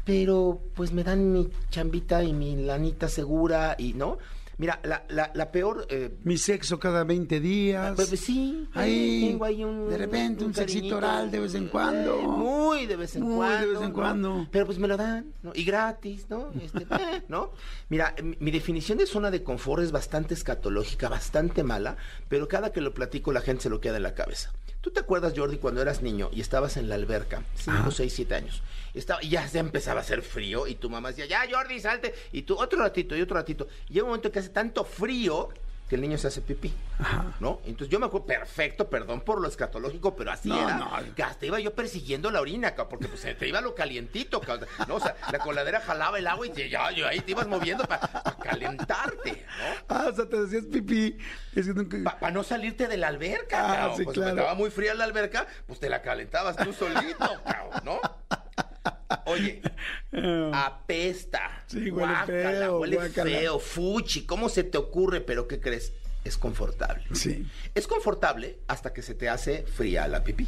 pero 0.03 0.59
pues 0.74 0.92
me 0.92 1.03
dan 1.03 1.31
mi 1.31 1.50
chambita 1.69 2.24
y 2.24 2.33
mi 2.33 2.56
lanita 2.56 3.07
segura 3.07 3.75
y 3.77 3.94
no. 3.94 4.18
Mira, 4.61 4.79
la, 4.83 5.03
la, 5.09 5.31
la 5.33 5.51
peor... 5.51 5.87
eh, 5.89 6.13
Mi 6.23 6.37
sexo 6.37 6.79
cada 6.79 7.03
20 7.03 7.39
días. 7.39 7.93
pues, 7.95 8.09
sí, 8.19 8.69
Ahí, 8.75 9.29
tengo 9.31 9.45
ahí 9.45 9.63
un, 9.63 9.89
de 9.89 9.97
repente, 9.97 10.45
un 10.45 10.53
sexito 10.53 10.97
oral 10.97 11.31
de 11.31 11.39
vez 11.39 11.55
en 11.55 11.67
cuando. 11.67 12.15
Eh, 12.19 12.21
Muy 12.27 12.86
de 12.86 12.95
vez 12.95 13.15
en 13.15 13.24
Muy 13.24 13.31
de 13.33 13.38
cuando. 13.39 13.67
vez 13.71 13.81
en 13.81 13.88
¿no? 13.88 13.93
cuando. 13.93 14.47
Pero 14.51 14.65
pues 14.67 14.77
me 14.77 14.88
lo 14.88 14.97
dan, 14.97 15.33
¿no? 15.41 15.51
Y 15.55 15.63
gratis, 15.63 16.27
¿no? 16.29 16.51
Este, 16.62 16.83
eh, 16.91 17.24
¿no? 17.27 17.53
Mira, 17.89 18.13
mi, 18.21 18.38
mi 18.39 18.51
definición 18.51 19.00
de 19.00 19.07
zona 19.07 19.31
de 19.31 19.41
confort 19.41 19.81
es 19.81 19.91
bastante 19.91 20.36
escatológica, 20.36 21.09
bastante 21.09 21.63
mala, 21.63 21.97
pero 22.29 22.47
cada 22.47 22.71
que 22.71 22.81
lo 22.81 22.93
platico 22.93 23.31
la 23.31 23.41
gente 23.41 23.63
se 23.63 23.69
lo 23.71 23.81
queda 23.81 23.97
en 23.97 24.03
la 24.03 24.13
cabeza. 24.13 24.53
¿Tú 24.81 24.89
te 24.91 25.00
acuerdas, 25.00 25.33
Jordi, 25.35 25.57
cuando 25.57 25.81
eras 25.81 26.01
niño 26.01 26.29
y 26.33 26.41
estabas 26.41 26.75
en 26.77 26.89
la 26.89 26.95
alberca, 26.95 27.43
5, 27.55 27.91
6, 27.91 28.13
7 28.13 28.35
años? 28.35 28.63
Estaba, 28.95 29.23
y 29.23 29.29
ya 29.29 29.47
se 29.47 29.59
empezaba 29.59 30.00
a 30.00 30.03
hacer 30.03 30.21
frío 30.23 30.65
y 30.67 30.75
tu 30.75 30.89
mamá 30.89 31.09
decía, 31.09 31.25
ya, 31.27 31.43
Jordi, 31.50 31.79
salte. 31.79 32.13
Y 32.31 32.41
tú, 32.41 32.59
otro 32.59 32.79
ratito 32.79 33.15
y 33.15 33.21
otro 33.21 33.35
ratito. 33.35 33.67
Y 33.89 33.93
llega 33.93 34.03
un 34.05 34.09
momento 34.09 34.31
que 34.31 34.39
hace 34.39 34.50
tanto 34.50 34.83
frío 34.83 35.50
que 35.88 35.95
el 35.95 36.01
niño 36.01 36.17
se 36.17 36.27
hace 36.27 36.41
pipí. 36.41 36.73
¿No? 37.41 37.59
Entonces 37.65 37.89
yo 37.89 38.00
me 38.00 38.05
acuerdo 38.05 38.25
perfecto, 38.25 38.89
perdón 38.89 39.21
por 39.21 39.41
lo 39.41 39.47
escatológico, 39.50 40.15
pero 40.15 40.31
así 40.31 40.47
No, 40.47 40.57
era. 40.61 40.77
no. 40.77 40.89
Que 41.15 41.21
hasta 41.23 41.45
iba 41.45 41.59
yo 41.59 41.73
persiguiendo 41.73 42.31
la 42.31 42.39
orina, 42.39 42.73
porque 42.75 43.07
pues 43.09 43.19
se 43.19 43.35
te 43.35 43.47
iba 43.47 43.59
lo 43.59 43.75
calientito, 43.75 44.39
ca, 44.39 44.57
¿no? 44.88 44.95
O 44.95 45.00
sea, 45.01 45.17
la 45.31 45.39
coladera 45.39 45.81
jalaba 45.81 46.17
el 46.17 46.27
agua 46.27 46.47
y 46.47 46.51
te- 46.51 46.69
ya, 46.69 46.91
yo 46.91 47.07
ahí 47.07 47.19
te 47.19 47.31
ibas 47.31 47.45
moviendo 47.47 47.83
para 47.83 48.07
calentarte, 48.41 49.31
¿no? 49.31 49.71
Ah, 49.89 50.07
o 50.12 50.15
sea, 50.15 50.25
te 50.27 50.41
decías 50.41 50.65
pipí. 50.65 51.17
Para 52.19 52.31
no 52.31 52.43
salirte 52.43 52.88
de 52.88 52.98
la 52.98 53.07
alberca, 53.07 53.71
Ah, 53.71 53.75
cabrón. 53.77 53.98
sí, 53.98 54.03
pues 54.05 54.15
claro. 54.17 54.31
estaba 54.31 54.53
muy 54.55 54.69
fría 54.71 54.93
la 54.93 55.03
alberca, 55.03 55.48
pues 55.67 55.79
te 55.79 55.89
la 55.89 56.01
calentabas 56.01 56.55
tú 56.57 56.71
solito, 56.74 57.17
cabrón, 57.45 57.81
¿no? 57.83 58.00
Oye, 59.25 59.62
apesta. 60.53 61.63
Sí, 61.67 61.91
huele 61.91 62.07
guácala, 62.07 62.25
feo, 62.25 62.79
Huele 62.79 62.95
guácala. 62.95 63.29
feo, 63.31 63.60
fuchi. 63.60 64.25
¿Cómo 64.25 64.50
se 64.50 64.63
te 64.63 64.77
ocurre? 64.77 65.21
Pero 65.21 65.48
¿qué 65.48 65.60
crees? 65.60 65.93
Es 66.24 66.38
confortable. 66.38 67.03
Sí. 67.13 67.48
Es 67.75 67.88
confortable 67.88 68.60
hasta 68.67 68.93
que 68.93 69.01
se 69.01 69.13
te 69.15 69.29
hace 69.29 69.63
fría 69.63 70.07
la 70.07 70.24
pipí. 70.24 70.48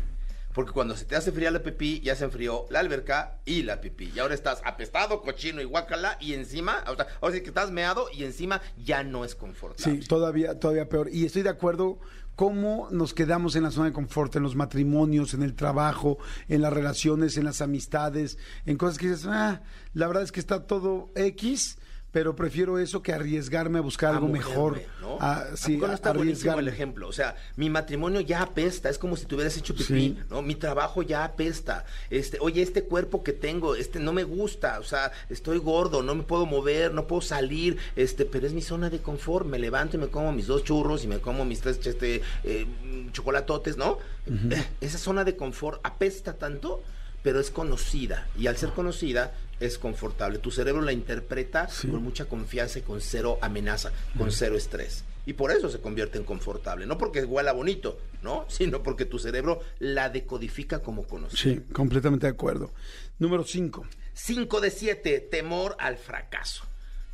Porque 0.54 0.72
cuando 0.72 0.96
se 0.96 1.06
te 1.06 1.16
hace 1.16 1.32
fría 1.32 1.52
la 1.52 1.64
pipí, 1.64 2.00
ya 2.02 2.16
se 2.16 2.26
enfrió 2.26 2.66
la 2.70 2.80
alberca 2.80 3.40
y 3.46 3.64
la 3.64 3.82
pipí. 3.82 4.12
Y 4.16 4.20
ahora 4.20 4.36
estás 4.36 4.62
apestado, 4.64 5.22
cochino 5.22 5.62
y 5.62 5.66
guacala, 5.66 6.18
y 6.20 6.34
encima, 6.34 6.84
o 6.88 6.96
sea, 6.96 7.08
ahora 7.22 7.36
sí 7.36 7.42
que 7.42 7.50
estás 7.50 7.72
meado 7.72 8.08
y 8.14 8.24
encima 8.24 8.62
ya 8.78 9.04
no 9.04 9.26
es 9.26 9.36
confortable. 9.36 10.02
Sí, 10.02 10.08
todavía, 10.08 10.60
todavía 10.60 10.88
peor. 10.88 11.10
Y 11.12 11.26
estoy 11.26 11.42
de 11.42 11.50
acuerdo 11.50 12.00
cómo 12.36 12.88
nos 12.92 13.14
quedamos 13.14 13.56
en 13.56 13.64
la 13.64 13.72
zona 13.72 13.88
de 13.88 13.94
confort, 13.94 14.36
en 14.36 14.44
los 14.44 14.56
matrimonios, 14.56 15.34
en 15.34 15.44
el 15.44 15.56
trabajo, 15.56 16.18
en 16.48 16.62
las 16.62 16.74
relaciones, 16.74 17.38
en 17.38 17.46
las 17.46 17.62
amistades, 17.62 18.38
en 18.66 18.78
cosas 18.78 18.98
que 18.98 19.10
dices, 19.10 19.26
ah, 19.28 19.62
la 19.94 20.08
verdad 20.08 20.24
es 20.24 20.32
que 20.32 20.40
está 20.40 20.66
todo 20.66 21.12
X, 21.16 21.78
pero 22.14 22.36
prefiero 22.36 22.78
eso 22.78 23.02
que 23.02 23.12
arriesgarme 23.12 23.80
a 23.80 23.82
buscar 23.82 24.12
a 24.12 24.18
algo 24.18 24.28
mejor. 24.30 24.82
¿no? 25.02 25.18
A, 25.20 25.40
¿A 25.40 25.58
sí, 25.58 25.74
poco 25.76 25.88
no 25.88 25.94
está 25.94 26.14
buenísimo 26.14 26.60
el 26.60 26.68
ejemplo. 26.68 27.08
O 27.08 27.12
sea, 27.12 27.36
mi 27.58 27.70
matrimonio 27.72 28.22
ya 28.22 28.44
apesta, 28.44 28.88
es 28.90 29.00
como 29.00 29.18
si 29.18 29.26
te 29.26 29.34
hubieras 29.34 29.58
hecho 29.58 29.74
pipí, 29.74 29.86
Sí. 29.86 30.20
¿no? 30.30 30.44
Mi 30.44 30.54
trabajo 30.54 31.02
ya 31.02 31.26
apesta. 31.26 31.86
Este, 32.12 32.38
oye, 32.40 32.62
este 32.62 32.84
cuerpo 32.84 33.24
que 33.24 33.34
tengo, 33.34 33.76
este 33.76 34.00
no 34.00 34.14
me 34.14 34.24
gusta, 34.24 34.80
o 34.80 34.84
sea, 34.84 35.12
estoy 35.30 35.58
gordo, 35.58 36.04
no 36.04 36.14
me 36.14 36.22
puedo 36.24 36.46
mover, 36.46 36.94
no 36.94 37.08
puedo 37.08 37.22
salir, 37.24 37.78
este, 37.96 38.26
pero 38.26 38.46
es 38.46 38.54
mi 38.54 38.62
zona 38.62 38.92
de 38.92 39.00
confort. 39.00 39.48
Me 39.48 39.58
levanto 39.58 39.98
y 39.98 40.00
me 40.00 40.08
como 40.08 40.32
mis 40.32 40.46
dos 40.46 40.64
churros 40.64 41.04
y 41.04 41.08
me 41.08 41.18
como 41.18 41.46
mis 41.46 41.62
tres 41.62 41.80
este, 41.84 42.22
eh, 42.44 42.68
chocolatotes, 43.12 43.76
¿no? 43.76 43.98
Eh, 44.28 44.64
Esa 44.82 45.00
zona 45.00 45.24
de 45.24 45.36
confort 45.36 45.80
apesta 45.84 46.34
tanto, 46.34 46.84
pero 47.24 47.40
es 47.40 47.50
conocida. 47.50 48.28
Y 48.38 48.48
al 48.48 48.58
ser 48.58 48.70
conocida, 48.72 49.34
es 49.60 49.78
confortable. 49.80 50.40
Tu 50.40 50.52
cerebro 50.52 50.82
la 50.82 50.92
interpreta 50.92 51.68
Sí. 51.70 51.88
con 51.88 52.04
mucha 52.04 52.26
confianza 52.26 52.80
y 52.80 52.82
con 52.84 53.02
cero 53.02 53.40
amenaza, 53.42 53.92
con 54.18 54.32
cero 54.32 54.56
estrés. 54.58 55.04
Y 55.26 55.34
por 55.34 55.52
eso 55.52 55.70
se 55.70 55.80
convierte 55.80 56.18
en 56.18 56.26
confortable. 56.26 56.86
No 56.86 56.98
porque 56.98 57.24
huela 57.24 57.54
bonito, 57.54 57.98
¿no? 58.22 58.46
Sino 58.50 58.84
porque 58.84 59.06
tu 59.06 59.20
cerebro 59.20 59.62
la 59.80 60.10
decodifica 60.10 60.80
como 60.80 61.04
conocida. 61.08 61.40
Sí, 61.42 61.62
completamente 61.72 62.28
de 62.28 62.34
acuerdo. 62.34 62.72
Número 63.20 63.44
5. 63.46 63.86
5 64.14 64.62
de 64.62 64.70
7, 64.70 65.20
temor 65.32 65.76
al 65.80 65.98
fracaso. 65.98 66.66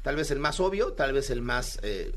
Tal 0.01 0.15
vez 0.15 0.31
el 0.31 0.39
más 0.39 0.59
obvio, 0.59 0.93
tal 0.93 1.13
vez 1.13 1.29
el 1.29 1.41
más 1.43 1.77
eh, 1.83 2.11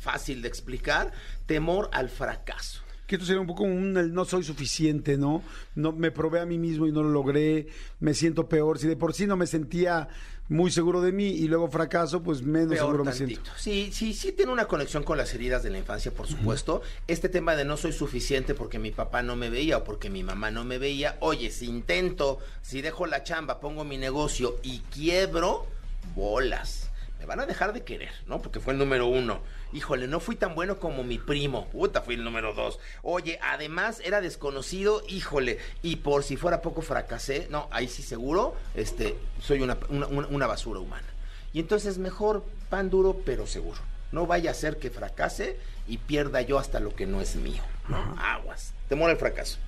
fácil 0.00 0.40
de 0.40 0.48
explicar. 0.48 1.12
Temor 1.46 1.90
al 1.92 2.08
fracaso. 2.08 2.80
Que 3.06 3.16
esto 3.16 3.26
sería 3.26 3.40
un 3.40 3.46
poco 3.46 3.64
un 3.64 3.96
el 3.96 4.14
no 4.14 4.24
soy 4.24 4.44
suficiente, 4.44 5.18
¿no? 5.18 5.42
No 5.74 5.92
me 5.92 6.10
probé 6.10 6.40
a 6.40 6.46
mí 6.46 6.58
mismo 6.58 6.86
y 6.86 6.92
no 6.92 7.02
lo 7.02 7.10
logré, 7.10 7.66
me 8.00 8.14
siento 8.14 8.48
peor. 8.48 8.78
Si 8.78 8.86
de 8.86 8.96
por 8.96 9.12
sí 9.12 9.26
no 9.26 9.36
me 9.36 9.46
sentía 9.46 10.08
muy 10.48 10.70
seguro 10.70 11.00
de 11.00 11.12
mí 11.12 11.28
y 11.28 11.48
luego 11.48 11.68
fracaso, 11.68 12.22
pues 12.22 12.42
menos 12.42 12.74
Peor 12.74 12.86
seguro 12.86 13.04
me 13.04 13.12
siento. 13.12 13.50
Sí, 13.56 13.90
sí, 13.92 14.12
sí 14.12 14.32
tiene 14.32 14.52
una 14.52 14.66
conexión 14.66 15.02
con 15.02 15.16
las 15.16 15.32
heridas 15.34 15.62
de 15.62 15.70
la 15.70 15.78
infancia, 15.78 16.12
por 16.12 16.26
supuesto. 16.26 16.82
Este 17.08 17.28
tema 17.28 17.56
de 17.56 17.64
no 17.64 17.76
soy 17.76 17.92
suficiente 17.92 18.54
porque 18.54 18.78
mi 18.78 18.90
papá 18.90 19.22
no 19.22 19.36
me 19.36 19.48
veía 19.48 19.78
o 19.78 19.84
porque 19.84 20.10
mi 20.10 20.22
mamá 20.22 20.50
no 20.50 20.64
me 20.64 20.78
veía. 20.78 21.16
Oye, 21.20 21.50
si 21.50 21.66
intento, 21.66 22.38
si 22.62 22.82
dejo 22.82 23.06
la 23.06 23.22
chamba, 23.22 23.60
pongo 23.60 23.84
mi 23.84 23.96
negocio 23.96 24.56
y 24.62 24.80
quiebro, 24.92 25.66
bolas. 26.14 26.90
Me 27.18 27.26
van 27.26 27.40
a 27.40 27.46
dejar 27.46 27.72
de 27.72 27.82
querer, 27.82 28.12
¿no? 28.26 28.42
Porque 28.42 28.60
fue 28.60 28.74
el 28.74 28.78
número 28.78 29.06
uno. 29.06 29.40
Híjole, 29.74 30.06
no 30.06 30.20
fui 30.20 30.36
tan 30.36 30.54
bueno 30.54 30.78
como 30.78 31.02
mi 31.02 31.18
primo. 31.18 31.66
Puta, 31.66 32.00
fui 32.00 32.14
el 32.14 32.22
número 32.22 32.54
dos. 32.54 32.78
Oye, 33.02 33.40
además 33.42 34.00
era 34.04 34.20
desconocido, 34.20 35.02
híjole. 35.08 35.58
Y 35.82 35.96
por 35.96 36.22
si 36.22 36.36
fuera 36.36 36.62
poco 36.62 36.80
fracasé, 36.80 37.48
no, 37.50 37.66
ahí 37.72 37.88
sí 37.88 38.04
seguro, 38.04 38.54
este, 38.76 39.16
soy 39.40 39.62
una, 39.62 39.76
una, 39.90 40.46
basura 40.46 40.78
humana. 40.78 41.08
Y 41.52 41.58
entonces 41.58 41.98
mejor 41.98 42.44
pan 42.70 42.88
duro 42.88 43.22
pero 43.26 43.48
seguro. 43.48 43.80
No 44.12 44.28
vaya 44.28 44.52
a 44.52 44.54
ser 44.54 44.76
que 44.78 44.90
fracase 44.90 45.58
y 45.88 45.98
pierda 45.98 46.40
yo 46.40 46.60
hasta 46.60 46.78
lo 46.78 46.94
que 46.94 47.06
no 47.06 47.20
es 47.20 47.34
mío. 47.34 47.62
¿no? 47.88 48.16
Aguas. 48.16 48.74
Temor 48.88 49.10
al 49.10 49.16
fracaso. 49.16 49.58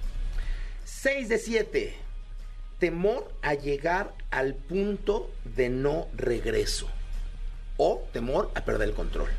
6 0.85 1.29
de 1.29 1.39
7. 1.39 1.97
Temor 2.79 3.29
a 3.43 3.55
llegar 3.55 4.15
al 4.31 4.55
punto 4.55 5.33
de 5.57 5.69
no 5.69 6.07
regreso. 6.15 6.89
O 7.77 8.07
temor 8.13 8.53
a 8.55 8.65
perder 8.65 8.91
el 8.91 8.95
control. 8.95 9.31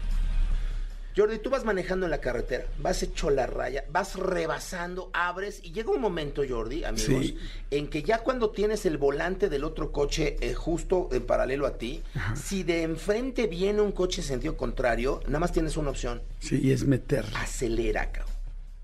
Jordi, 1.18 1.40
tú 1.40 1.50
vas 1.50 1.66
manejando 1.66 2.06
en 2.06 2.12
la 2.12 2.20
carretera, 2.22 2.66
vas 2.80 3.02
hecho 3.02 3.32
la 3.32 3.48
raya, 3.48 3.86
vas 3.90 4.16
rebasando, 4.16 5.10
abres 5.14 5.60
y 5.64 5.72
llega 5.72 5.90
un 5.90 6.00
momento, 6.00 6.44
Jordi, 6.48 6.84
amigos, 6.84 7.08
Sí. 7.26 7.38
en 7.72 7.88
que 7.88 8.04
ya 8.04 8.20
cuando 8.20 8.52
tienes 8.52 8.86
el 8.86 8.98
volante 9.00 9.50
del 9.50 9.64
otro 9.64 9.92
coche 9.92 10.36
eh, 10.42 10.54
justo 10.54 11.10
en 11.12 11.26
paralelo 11.26 11.66
a 11.66 11.78
ti, 11.80 12.04
si 12.36 12.62
de 12.64 12.84
enfrente 12.84 13.48
viene 13.48 13.82
un 13.82 13.92
coche 13.94 14.22
en 14.22 14.28
sentido 14.28 14.56
contrario, 14.56 15.20
nada 15.26 15.40
más 15.40 15.52
tienes 15.52 15.76
una 15.76 15.90
opción, 15.90 16.22
Sí, 16.40 16.60
y 16.62 16.72
es 16.72 16.86
meter. 16.86 17.26
acelera, 17.36 18.12
cabrón. 18.12 18.36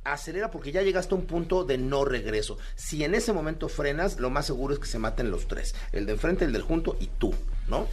Acelera 0.05 0.51
porque 0.51 0.71
ya 0.73 0.81
llegaste 0.81 1.13
a 1.13 1.17
un 1.17 1.25
punto 1.25 1.63
de 1.63 1.77
no 1.77 2.03
regreso. 2.03 2.57
Si 2.75 3.03
en 3.05 3.15
ese 3.15 3.31
momento 3.31 3.69
frenas, 3.69 4.19
lo 4.19 4.29
más 4.29 4.45
seguro 4.47 4.73
es 4.73 4.79
que 4.79 4.87
se 4.87 4.99
maten 4.99 5.31
los 5.31 5.47
tres. 5.47 5.75
El 5.93 6.05
de 6.07 6.13
enfrente, 6.13 6.43
el 6.43 6.51
del 6.51 6.61
junto 6.63 6.97
y 6.99 7.07
tú, 7.07 7.33
¿no? 7.69 7.87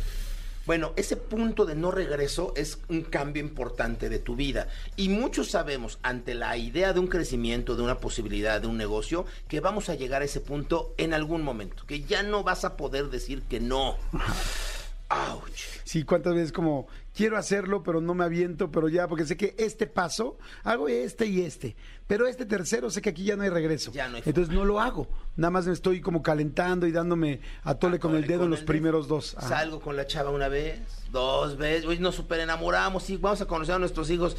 Bueno, 0.67 0.93
ese 0.97 1.17
punto 1.17 1.65
de 1.65 1.75
no 1.75 1.91
regreso 1.91 2.53
es 2.57 2.79
un 2.89 3.03
cambio 3.03 3.43
importante 3.43 4.09
de 4.09 4.19
tu 4.19 4.37
vida. 4.37 4.69
Y 4.97 5.09
muchos 5.09 5.51
sabemos, 5.51 5.99
ante 6.03 6.35
la 6.35 6.57
idea 6.57 6.93
de 6.93 7.01
un 7.01 7.07
crecimiento, 7.07 7.77
de 7.77 7.83
una 7.83 7.99
posibilidad, 7.99 8.61
de 8.61 8.67
un 8.67 8.77
negocio, 8.77 9.25
que 9.49 9.61
vamos 9.61 9.89
a 9.89 9.95
llegar 9.95 10.23
a 10.23 10.27
ese 10.27 10.41
punto 10.41 10.95
en 10.99 11.15
algún 11.15 11.43
momento, 11.43 11.85
que 11.87 12.03
ya 12.03 12.23
no 12.23 12.43
vas 12.43 12.65
a 12.65 12.77
poder 12.77 13.09
decir 13.09 13.43
que 13.43 13.61
no. 13.61 13.97
¡Auch! 15.09 15.49
Sí, 15.85 16.05
cuántas 16.05 16.35
veces 16.35 16.53
como 16.53 16.87
quiero 17.21 17.37
hacerlo, 17.37 17.83
pero 17.83 18.01
no 18.01 18.15
me 18.15 18.25
aviento, 18.25 18.71
pero 18.71 18.89
ya, 18.89 19.07
porque 19.07 19.27
sé 19.27 19.37
que 19.37 19.55
este 19.59 19.87
paso, 19.87 20.39
hago 20.65 20.89
este 20.89 21.27
y 21.27 21.43
este, 21.43 21.77
pero 22.07 22.27
este 22.27 22.47
tercero 22.47 22.89
sé 22.89 23.03
que 23.03 23.11
aquí 23.11 23.25
ya 23.25 23.37
no 23.37 23.43
hay 23.43 23.51
regreso. 23.51 23.93
Ya 23.93 24.09
no 24.09 24.17
hay 24.17 24.23
Entonces 24.25 24.55
no 24.55 24.65
lo 24.65 24.81
hago. 24.81 25.07
Nada 25.37 25.51
más 25.51 25.67
me 25.67 25.75
estoy 25.75 26.01
como 26.01 26.23
calentando 26.23 26.87
y 26.87 26.93
dándome 26.93 27.43
a 27.63 27.75
tole 27.75 27.99
con 27.99 28.17
el 28.17 28.27
dedo 28.27 28.45
en 28.45 28.51
los 28.51 28.63
primeros 28.63 29.07
dos. 29.07 29.37
Ajá. 29.37 29.49
Salgo 29.49 29.81
con 29.81 29.97
la 29.97 30.07
chava 30.07 30.31
una 30.31 30.49
vez, 30.49 30.81
dos 31.13 31.59
veces, 31.59 31.85
hoy 31.85 31.99
nos 31.99 32.15
super 32.15 32.41
enamoramos, 32.41 33.03
sí, 33.03 33.19
vamos 33.19 33.43
a 33.43 33.47
conocer 33.47 33.75
a 33.75 33.79
nuestros 33.79 34.09
hijos. 34.09 34.39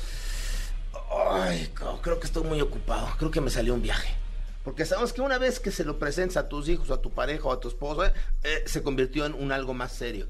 Ay, 1.32 1.72
creo 2.02 2.20
que 2.20 2.26
estoy 2.26 2.44
muy 2.46 2.62
ocupado, 2.62 3.10
creo 3.20 3.30
que 3.30 3.42
me 3.42 3.52
salió 3.52 3.76
un 3.76 3.84
viaje. 3.84 4.21
Porque 4.64 4.86
sabemos 4.86 5.12
que 5.14 5.22
una 5.22 5.38
vez 5.40 5.60
que 5.60 5.72
se 5.72 5.84
lo 5.84 5.98
presentas 5.98 6.38
a 6.38 6.48
tus 6.48 6.70
hijos, 6.70 6.92
a 6.92 7.02
tu 7.02 7.10
pareja 7.10 7.46
o 7.46 7.52
a 7.52 7.60
tu 7.60 7.68
esposo, 7.68 8.06
eh, 8.06 8.14
eh, 8.44 8.64
se 8.68 8.84
convirtió 8.84 9.26
en 9.26 9.34
un 9.34 9.52
algo 9.52 9.74
más 9.74 9.92
serio. 9.94 10.28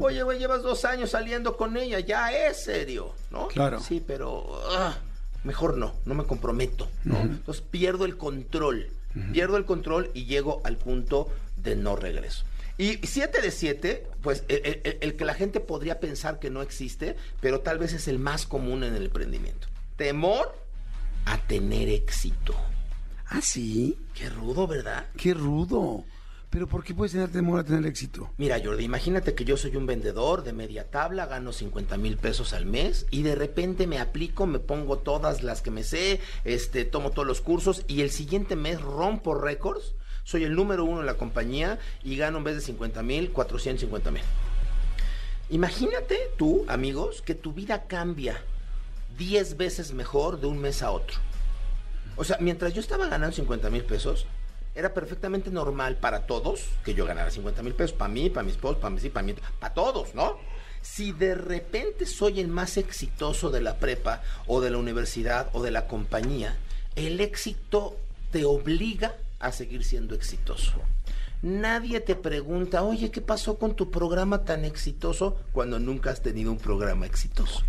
Oye, 0.00 0.22
güey, 0.22 0.38
llevas 0.38 0.62
dos 0.62 0.84
años 0.86 1.10
saliendo 1.10 1.56
con 1.58 1.76
ella, 1.76 2.00
ya 2.00 2.32
es 2.32 2.64
serio, 2.64 3.14
¿no? 3.30 3.48
Claro. 3.48 3.80
Sí, 3.80 4.02
pero 4.06 4.58
ah, 4.70 4.96
mejor 5.44 5.76
no, 5.76 5.94
no 6.06 6.14
me 6.14 6.24
comprometo, 6.24 6.88
¿no? 7.04 7.20
Entonces 7.20 7.62
pierdo 7.70 8.06
el 8.06 8.16
control, 8.16 8.88
pierdo 9.32 9.58
el 9.58 9.66
control 9.66 10.10
y 10.14 10.24
llego 10.24 10.62
al 10.64 10.76
punto 10.78 11.28
de 11.58 11.76
no 11.76 11.94
regreso. 11.94 12.44
Y 12.78 13.06
7 13.06 13.40
de 13.42 13.50
7, 13.50 14.06
pues 14.22 14.44
el, 14.48 14.80
el- 14.82 14.98
el 15.02 15.14
que 15.16 15.24
la 15.26 15.34
gente 15.34 15.60
podría 15.60 16.00
pensar 16.00 16.38
que 16.40 16.48
no 16.50 16.62
existe, 16.62 17.16
pero 17.40 17.60
tal 17.60 17.78
vez 17.78 17.92
es 17.92 18.08
el 18.08 18.18
más 18.18 18.46
común 18.46 18.82
en 18.82 18.94
el 18.96 19.04
emprendimiento. 19.04 19.68
Temor 19.96 20.56
a 21.26 21.38
tener 21.38 21.88
éxito. 21.90 22.54
Ah, 23.26 23.40
sí. 23.40 23.98
Qué 24.14 24.28
rudo, 24.28 24.66
¿verdad? 24.66 25.06
Qué 25.16 25.34
rudo. 25.34 26.04
Pero 26.54 26.68
¿por 26.68 26.84
qué 26.84 26.94
puedes 26.94 27.10
tener 27.10 27.32
temor 27.32 27.58
a 27.58 27.64
tener 27.64 27.84
éxito? 27.84 28.30
Mira, 28.36 28.60
Jordi, 28.64 28.84
imagínate 28.84 29.34
que 29.34 29.44
yo 29.44 29.56
soy 29.56 29.74
un 29.74 29.86
vendedor 29.86 30.44
de 30.44 30.52
media 30.52 30.88
tabla, 30.88 31.26
gano 31.26 31.52
50 31.52 31.96
mil 31.96 32.16
pesos 32.16 32.52
al 32.52 32.64
mes 32.64 33.06
y 33.10 33.22
de 33.22 33.34
repente 33.34 33.88
me 33.88 33.98
aplico, 33.98 34.46
me 34.46 34.60
pongo 34.60 34.98
todas 34.98 35.42
las 35.42 35.62
que 35.62 35.72
me 35.72 35.82
sé, 35.82 36.20
este, 36.44 36.84
tomo 36.84 37.10
todos 37.10 37.26
los 37.26 37.40
cursos 37.40 37.82
y 37.88 38.02
el 38.02 38.10
siguiente 38.10 38.54
mes 38.54 38.80
rompo 38.80 39.34
récords, 39.34 39.96
soy 40.22 40.44
el 40.44 40.54
número 40.54 40.84
uno 40.84 41.00
en 41.00 41.06
la 41.06 41.14
compañía 41.14 41.80
y 42.04 42.16
gano 42.16 42.38
en 42.38 42.44
vez 42.44 42.54
de 42.54 42.60
50 42.60 43.02
mil, 43.02 43.32
450 43.32 44.12
mil. 44.12 44.22
Imagínate 45.50 46.30
tú, 46.36 46.64
amigos, 46.68 47.20
que 47.20 47.34
tu 47.34 47.52
vida 47.52 47.88
cambia 47.88 48.40
10 49.18 49.56
veces 49.56 49.92
mejor 49.92 50.40
de 50.40 50.46
un 50.46 50.58
mes 50.58 50.84
a 50.84 50.92
otro. 50.92 51.18
O 52.16 52.24
sea, 52.24 52.38
mientras 52.40 52.72
yo 52.72 52.80
estaba 52.80 53.06
ganando 53.06 53.34
50 53.34 53.70
mil 53.70 53.84
pesos, 53.84 54.26
era 54.74 54.92
perfectamente 54.92 55.50
normal 55.50 55.96
para 55.96 56.26
todos 56.26 56.64
que 56.84 56.94
yo 56.94 57.06
ganara 57.06 57.30
50 57.30 57.62
mil 57.62 57.74
pesos. 57.74 57.96
Para 57.96 58.12
mí, 58.12 58.30
para 58.30 58.44
mi 58.44 58.50
esposo, 58.50 58.78
para 58.78 58.94
mí, 58.94 59.08
para 59.08 59.26
mí, 59.26 59.34
para 59.58 59.74
todos, 59.74 60.14
¿no? 60.14 60.38
Si 60.82 61.12
de 61.12 61.34
repente 61.34 62.06
soy 62.06 62.40
el 62.40 62.48
más 62.48 62.76
exitoso 62.76 63.50
de 63.50 63.60
la 63.60 63.76
prepa 63.78 64.22
o 64.46 64.60
de 64.60 64.70
la 64.70 64.78
universidad 64.78 65.48
o 65.52 65.62
de 65.62 65.70
la 65.70 65.86
compañía, 65.86 66.56
el 66.94 67.20
éxito 67.20 67.96
te 68.30 68.44
obliga 68.44 69.14
a 69.38 69.52
seguir 69.52 69.84
siendo 69.84 70.14
exitoso. 70.14 70.72
Nadie 71.42 72.00
te 72.00 72.16
pregunta, 72.16 72.82
oye, 72.82 73.10
¿qué 73.10 73.20
pasó 73.20 73.58
con 73.58 73.76
tu 73.76 73.90
programa 73.90 74.44
tan 74.44 74.64
exitoso 74.64 75.36
cuando 75.52 75.78
nunca 75.78 76.10
has 76.10 76.22
tenido 76.22 76.50
un 76.50 76.58
programa 76.58 77.06
exitoso? 77.06 77.62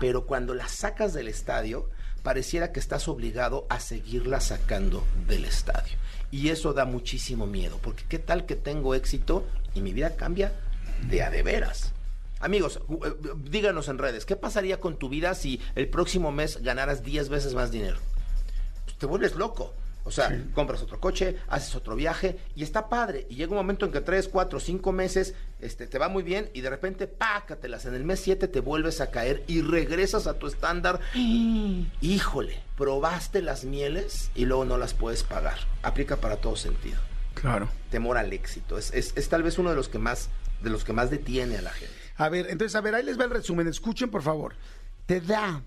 Pero 0.00 0.26
cuando 0.26 0.54
la 0.54 0.68
sacas 0.68 1.14
del 1.14 1.28
estadio, 1.28 1.88
pareciera 2.28 2.72
que 2.72 2.78
estás 2.78 3.08
obligado 3.08 3.64
a 3.70 3.80
seguirla 3.80 4.42
sacando 4.42 5.02
del 5.26 5.46
estadio. 5.46 5.96
Y 6.30 6.50
eso 6.50 6.74
da 6.74 6.84
muchísimo 6.84 7.46
miedo, 7.46 7.78
porque 7.82 8.04
qué 8.06 8.18
tal 8.18 8.44
que 8.44 8.54
tengo 8.54 8.94
éxito 8.94 9.46
y 9.74 9.80
mi 9.80 9.94
vida 9.94 10.14
cambia 10.14 10.52
de 11.08 11.22
a 11.22 11.30
de 11.30 11.42
veras. 11.42 11.94
Amigos, 12.40 12.80
eh, 12.90 13.14
díganos 13.44 13.88
en 13.88 13.96
redes, 13.96 14.26
¿qué 14.26 14.36
pasaría 14.36 14.78
con 14.78 14.98
tu 14.98 15.08
vida 15.08 15.34
si 15.34 15.58
el 15.74 15.88
próximo 15.88 16.30
mes 16.30 16.62
ganaras 16.62 17.02
10 17.02 17.30
veces 17.30 17.54
más 17.54 17.70
dinero? 17.70 17.96
Pues 18.84 18.98
te 18.98 19.06
vuelves 19.06 19.34
loco. 19.34 19.72
O 20.04 20.10
sea, 20.10 20.42
compras 20.54 20.80
otro 20.80 20.98
coche, 21.00 21.36
haces 21.48 21.74
otro 21.76 21.94
viaje 21.94 22.38
y 22.56 22.62
está 22.62 22.88
padre. 22.88 23.26
Y 23.28 23.34
llega 23.34 23.50
un 23.50 23.58
momento 23.58 23.84
en 23.84 23.92
que 23.92 24.00
tres, 24.00 24.26
cuatro, 24.28 24.58
cinco 24.58 24.90
meses 24.90 25.34
este, 25.60 25.86
te 25.86 25.98
va 25.98 26.08
muy 26.08 26.22
bien 26.22 26.48
y 26.54 26.62
de 26.62 26.70
repente, 26.70 27.06
pácatelas. 27.06 27.84
En 27.84 27.94
el 27.94 28.04
mes 28.04 28.20
7 28.20 28.48
te 28.48 28.60
vuelves 28.60 29.00
a 29.02 29.10
caer 29.10 29.42
y 29.46 29.60
regresas 29.60 30.26
a 30.26 30.38
tu 30.38 30.46
estándar. 30.46 31.00
Híjole, 32.00 32.60
probaste 32.76 33.42
las 33.42 33.64
mieles 33.64 34.30
y 34.34 34.44
luego 34.46 34.64
no 34.64 34.78
las 34.78 34.94
puedes 34.94 35.22
pagar. 35.24 35.58
Aplica 35.82 36.16
para 36.16 36.36
todo 36.36 36.56
sentido. 36.56 36.98
Claro. 37.34 37.68
Temor 37.90 38.16
al 38.18 38.32
éxito. 38.32 38.78
Es, 38.78 38.92
es- 38.94 39.12
es 39.16 39.28
tal 39.28 39.42
vez 39.42 39.58
uno 39.58 39.70
de 39.70 39.76
los 39.76 39.88
que 39.88 39.98
más, 39.98 40.28
de 40.62 40.70
los 40.70 40.84
que 40.84 40.92
más 40.92 41.10
detiene 41.10 41.58
a 41.58 41.62
la 41.62 41.70
gente. 41.70 41.94
A 42.16 42.28
ver, 42.28 42.46
entonces, 42.50 42.74
a 42.74 42.80
ver, 42.80 42.94
ahí 42.94 43.04
les 43.04 43.18
va 43.18 43.24
el 43.24 43.30
resumen. 43.30 43.68
Escuchen, 43.68 44.10
por 44.10 44.22
favor. 44.22 44.54
¿Te 45.06 45.20
da 45.20 45.62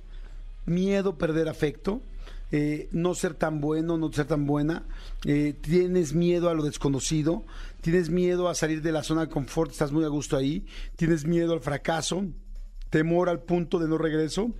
miedo 0.65 1.17
perder 1.17 1.47
afecto? 1.47 2.01
Eh, 2.53 2.89
no 2.91 3.15
ser 3.15 3.33
tan 3.35 3.61
bueno, 3.61 3.97
no 3.97 4.11
ser 4.11 4.25
tan 4.25 4.45
buena, 4.45 4.83
eh, 5.25 5.53
tienes 5.61 6.13
miedo 6.13 6.49
a 6.49 6.53
lo 6.53 6.63
desconocido, 6.63 7.45
tienes 7.79 8.09
miedo 8.09 8.49
a 8.49 8.55
salir 8.55 8.81
de 8.81 8.91
la 8.91 9.03
zona 9.03 9.21
de 9.21 9.29
confort, 9.29 9.71
estás 9.71 9.93
muy 9.93 10.03
a 10.03 10.09
gusto 10.09 10.35
ahí, 10.35 10.65
tienes 10.97 11.25
miedo 11.25 11.53
al 11.53 11.61
fracaso, 11.61 12.25
temor 12.89 13.29
al 13.29 13.41
punto 13.41 13.79
de 13.79 13.87
no 13.87 13.97
regreso, 13.97 14.51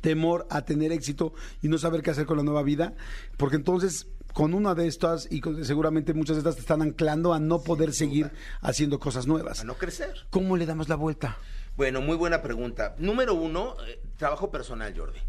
temor 0.00 0.46
a 0.50 0.62
tener 0.64 0.90
éxito 0.90 1.34
y 1.62 1.68
no 1.68 1.78
saber 1.78 2.02
qué 2.02 2.10
hacer 2.10 2.26
con 2.26 2.36
la 2.36 2.42
nueva 2.42 2.62
vida, 2.64 2.94
porque 3.36 3.56
entonces 3.56 4.08
con 4.32 4.52
una 4.52 4.74
de 4.74 4.88
estas 4.88 5.28
y 5.30 5.40
con- 5.40 5.64
seguramente 5.64 6.14
muchas 6.14 6.34
de 6.34 6.40
estas 6.40 6.56
te 6.56 6.62
están 6.62 6.82
anclando 6.82 7.32
a 7.32 7.38
no 7.38 7.62
poder 7.62 7.92
seguir 7.92 8.32
haciendo 8.60 8.98
cosas 8.98 9.28
nuevas. 9.28 9.60
A 9.60 9.64
no 9.64 9.74
crecer. 9.74 10.12
¿Cómo 10.30 10.56
le 10.56 10.66
damos 10.66 10.88
la 10.88 10.96
vuelta? 10.96 11.36
Bueno, 11.76 12.00
muy 12.00 12.16
buena 12.16 12.42
pregunta. 12.42 12.96
Número 12.98 13.34
uno, 13.34 13.76
eh, 13.86 14.00
trabajo 14.16 14.50
personal, 14.50 14.92
Jordi. 14.96 15.20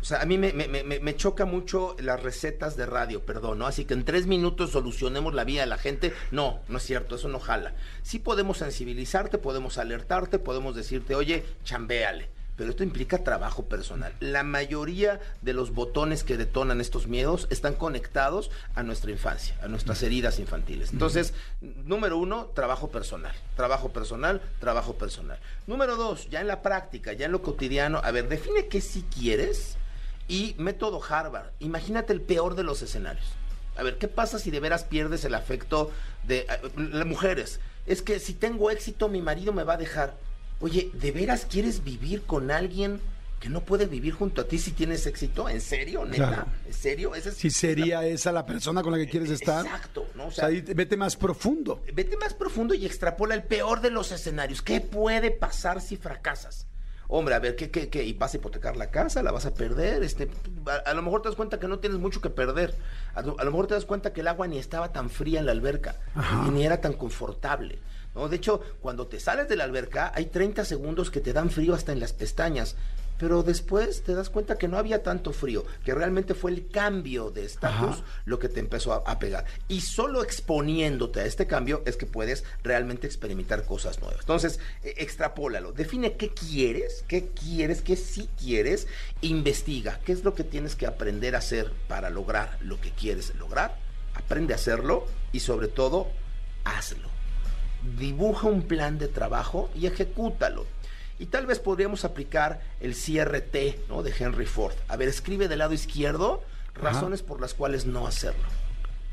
O 0.00 0.04
sea, 0.04 0.20
a 0.22 0.26
mí 0.26 0.38
me, 0.38 0.52
me- 0.52 0.68
me- 0.68 1.00
me 1.00 1.16
choca 1.16 1.46
mucho 1.46 1.96
las 1.98 2.22
recetas 2.22 2.76
de 2.76 2.86
radio, 2.86 3.24
perdón, 3.26 3.58
¿no? 3.58 3.66
Así 3.66 3.84
que 3.84 3.94
en 3.94 4.04
tres 4.04 4.26
minutos 4.26 4.70
solucionemos 4.70 5.34
la 5.34 5.42
vida 5.44 5.62
de 5.62 5.66
la 5.66 5.78
gente. 5.78 6.12
No, 6.30 6.60
no 6.68 6.78
es 6.78 6.84
cierto, 6.84 7.16
eso 7.16 7.28
no 7.28 7.40
jala. 7.40 7.74
Sí 8.02 8.18
podemos 8.20 8.58
sensibilizarte, 8.58 9.38
podemos 9.38 9.78
alertarte, 9.78 10.38
podemos 10.38 10.76
decirte, 10.76 11.14
oye, 11.16 11.44
chambéale. 11.64 12.28
Pero 12.56 12.70
esto 12.70 12.84
implica 12.84 13.22
trabajo 13.22 13.66
personal. 13.66 14.14
La 14.20 14.42
mayoría 14.42 15.20
de 15.42 15.52
los 15.52 15.72
botones 15.72 16.24
que 16.24 16.38
detonan 16.38 16.80
estos 16.80 17.06
miedos 17.06 17.46
están 17.50 17.74
conectados 17.74 18.50
a 18.74 18.82
nuestra 18.82 19.10
infancia, 19.10 19.58
a 19.62 19.68
nuestras 19.68 20.02
heridas 20.02 20.38
infantiles. 20.38 20.90
Entonces, 20.92 21.34
número 21.60 22.16
uno, 22.16 22.46
trabajo 22.54 22.88
personal. 22.90 23.34
Trabajo 23.56 23.90
personal, 23.92 24.40
trabajo 24.58 24.94
personal. 24.94 25.38
Número 25.66 25.96
dos, 25.96 26.30
ya 26.30 26.40
en 26.40 26.46
la 26.46 26.62
práctica, 26.62 27.12
ya 27.12 27.26
en 27.26 27.32
lo 27.32 27.42
cotidiano, 27.42 28.00
a 28.02 28.10
ver, 28.10 28.26
define 28.28 28.68
qué 28.68 28.80
sí 28.80 29.04
quieres 29.14 29.76
y 30.28 30.54
método 30.58 31.00
Harvard. 31.08 31.50
Imagínate 31.60 32.12
el 32.12 32.20
peor 32.20 32.54
de 32.54 32.62
los 32.64 32.82
escenarios. 32.82 33.26
A 33.76 33.82
ver, 33.82 33.98
¿qué 33.98 34.08
pasa 34.08 34.38
si 34.38 34.50
de 34.50 34.60
veras 34.60 34.84
pierdes 34.84 35.24
el 35.24 35.34
afecto 35.34 35.90
de 36.24 36.40
eh, 36.40 36.46
las 36.76 37.06
mujeres? 37.06 37.60
Es 37.86 38.02
que 38.02 38.18
si 38.18 38.32
tengo 38.32 38.70
éxito, 38.70 39.08
mi 39.08 39.20
marido 39.22 39.52
me 39.52 39.64
va 39.64 39.74
a 39.74 39.78
dejar. 39.78 40.14
Oye, 40.60 40.90
¿de 40.94 41.12
veras 41.12 41.46
quieres 41.48 41.84
vivir 41.84 42.22
con 42.22 42.50
alguien 42.50 43.00
que 43.38 43.50
no 43.50 43.60
puede 43.60 43.84
vivir 43.84 44.14
junto 44.14 44.40
a 44.40 44.44
ti 44.48 44.58
si 44.58 44.70
tienes 44.72 45.06
éxito? 45.06 45.46
¿En 45.50 45.60
serio, 45.60 46.06
neta? 46.06 46.26
Claro. 46.28 46.46
¿En 46.66 46.72
serio? 46.72 47.14
Esa 47.14 47.28
es- 47.28 47.36
Si 47.36 47.50
sería 47.50 48.04
esa 48.06 48.32
la 48.32 48.46
persona 48.46 48.82
con 48.82 48.92
la 48.92 48.98
que 48.98 49.08
quieres 49.10 49.28
estar. 49.28 49.66
Exacto, 49.66 50.06
¿no? 50.14 50.24
O 50.24 50.28
O 50.28 50.30
sea, 50.32 50.48
vete 50.48 50.96
más 50.96 51.14
profundo. 51.16 51.82
vete 51.92 52.16
más 52.16 52.32
profundo 52.32 52.72
y 52.72 52.86
extrapola 52.86 53.34
el 53.34 53.42
peor 53.42 53.82
de 53.82 53.90
los 53.90 54.10
escenarios. 54.10 54.62
¿Qué 54.62 54.80
puede 54.80 55.30
pasar 55.30 55.82
si 55.82 55.98
fracasas? 55.98 56.66
Hombre, 57.08 57.34
a 57.34 57.38
ver, 57.38 57.56
¿qué, 57.56 57.70
qué, 57.70 57.88
qué? 57.88 58.04
¿Y 58.04 58.12
vas 58.14 58.34
a 58.34 58.36
hipotecar 58.36 58.76
la 58.76 58.90
casa? 58.90 59.22
¿La 59.22 59.30
vas 59.30 59.46
a 59.46 59.54
perder? 59.54 60.02
Este, 60.02 60.28
a, 60.66 60.90
a 60.90 60.94
lo 60.94 61.02
mejor 61.02 61.22
te 61.22 61.28
das 61.28 61.36
cuenta 61.36 61.58
que 61.60 61.68
no 61.68 61.78
tienes 61.78 61.98
mucho 61.98 62.20
que 62.20 62.30
perder. 62.30 62.74
A, 63.14 63.22
lo 63.22 63.38
a 63.38 63.44
lo 63.44 63.50
mejor 63.50 63.66
te 63.66 63.74
das 63.74 63.84
cuenta 63.84 64.12
que 64.12 64.20
el 64.22 64.28
agua 64.28 64.46
ni 64.46 64.58
estaba 64.58 64.92
tan 64.92 65.10
fría 65.10 65.40
en 65.40 65.46
la 65.46 65.52
alberca, 65.52 65.96
y 66.46 66.50
ni 66.50 66.64
era 66.64 66.80
tan 66.80 66.94
confortable. 66.94 67.78
¿no? 68.14 68.28
De 68.28 68.36
hecho, 68.36 68.60
cuando 68.80 69.06
te 69.06 69.20
sales 69.20 69.48
de 69.48 69.56
la 69.56 69.64
alberca, 69.64 70.10
hay 70.14 70.26
30 70.26 70.64
segundos 70.64 71.10
que 71.10 71.20
te 71.20 71.32
dan 71.32 71.50
frío 71.50 71.74
hasta 71.74 71.92
en 71.92 72.00
las 72.00 72.12
pestañas. 72.12 72.76
Pero 73.18 73.42
después 73.42 74.02
te 74.02 74.14
das 74.14 74.30
cuenta 74.30 74.58
que 74.58 74.68
no 74.68 74.78
había 74.78 75.02
tanto 75.02 75.32
frío, 75.32 75.64
que 75.84 75.94
realmente 75.94 76.34
fue 76.34 76.50
el 76.50 76.68
cambio 76.68 77.30
de 77.30 77.44
estatus 77.44 78.02
lo 78.24 78.38
que 78.38 78.48
te 78.48 78.60
empezó 78.60 78.92
a, 78.92 79.10
a 79.10 79.18
pegar. 79.18 79.46
Y 79.68 79.80
solo 79.80 80.22
exponiéndote 80.22 81.20
a 81.20 81.24
este 81.24 81.46
cambio 81.46 81.82
es 81.86 81.96
que 81.96 82.06
puedes 82.06 82.44
realmente 82.62 83.06
experimentar 83.06 83.64
cosas 83.64 84.00
nuevas. 84.00 84.20
Entonces, 84.20 84.60
eh, 84.82 84.94
extrapólalo. 84.98 85.72
Define 85.72 86.16
qué 86.16 86.30
quieres, 86.30 87.04
qué 87.08 87.28
quieres, 87.28 87.82
qué 87.82 87.96
sí 87.96 88.28
quieres. 88.38 88.86
Investiga 89.20 90.00
qué 90.04 90.12
es 90.12 90.24
lo 90.24 90.34
que 90.34 90.44
tienes 90.44 90.76
que 90.76 90.86
aprender 90.86 91.34
a 91.34 91.38
hacer 91.38 91.72
para 91.88 92.10
lograr 92.10 92.58
lo 92.60 92.80
que 92.80 92.90
quieres 92.90 93.34
lograr. 93.36 93.76
Aprende 94.14 94.54
a 94.54 94.56
hacerlo 94.56 95.06
y 95.32 95.40
sobre 95.40 95.68
todo, 95.68 96.08
hazlo. 96.64 97.08
Dibuja 97.98 98.48
un 98.48 98.62
plan 98.62 98.98
de 98.98 99.08
trabajo 99.08 99.70
y 99.74 99.86
ejecútalo. 99.86 100.66
Y 101.18 101.26
tal 101.26 101.46
vez 101.46 101.58
podríamos 101.58 102.04
aplicar 102.04 102.60
el 102.80 102.94
CRT 102.94 103.88
¿no? 103.88 104.02
de 104.02 104.12
Henry 104.18 104.46
Ford. 104.46 104.74
A 104.88 104.96
ver, 104.96 105.08
escribe 105.08 105.48
del 105.48 105.60
lado 105.60 105.72
izquierdo 105.72 106.42
razones 106.74 107.22
por 107.22 107.40
las 107.40 107.54
cuales 107.54 107.86
no 107.86 108.06
hacerlo. 108.06 108.44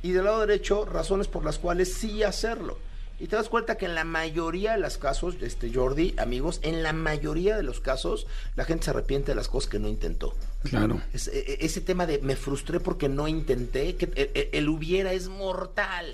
Y 0.01 0.11
del 0.11 0.25
lado 0.25 0.41
derecho, 0.41 0.85
razones 0.85 1.27
por 1.29 1.45
las 1.45 1.59
cuales 1.59 1.93
sí 1.93 2.23
hacerlo. 2.23 2.77
Y 3.19 3.27
te 3.27 3.37
das 3.37 3.47
cuenta 3.47 3.77
que 3.77 3.85
en 3.85 3.95
la 3.95 4.03
mayoría 4.03 4.73
de 4.73 4.79
los 4.79 4.97
casos, 4.97 5.35
este 5.39 5.71
Jordi, 5.73 6.13
amigos, 6.17 6.59
en 6.63 6.83
la 6.83 6.91
mayoría 6.91 7.55
de 7.55 7.63
los 7.63 7.79
casos, 7.79 8.27
la 8.57 8.65
gente 8.65 8.83
se 8.85 8.89
arrepiente 8.89 9.31
de 9.31 9.35
las 9.35 9.47
cosas 9.47 9.69
que 9.69 9.79
no 9.79 9.87
intentó. 9.87 10.35
Claro. 10.63 11.01
Es- 11.13 11.29
e- 11.29 11.39
e- 11.39 11.57
ese 11.65 11.79
tema 11.79 12.05
de 12.05 12.17
me 12.19 12.35
frustré 12.35 12.81
porque 12.81 13.07
no 13.07 13.29
intenté, 13.29 13.95
que 13.95 14.05
e- 14.15 14.31
e- 14.33 14.49
el, 14.57 14.67
hubiera 14.67 15.13
es 15.13 15.29
mortal. 15.29 16.13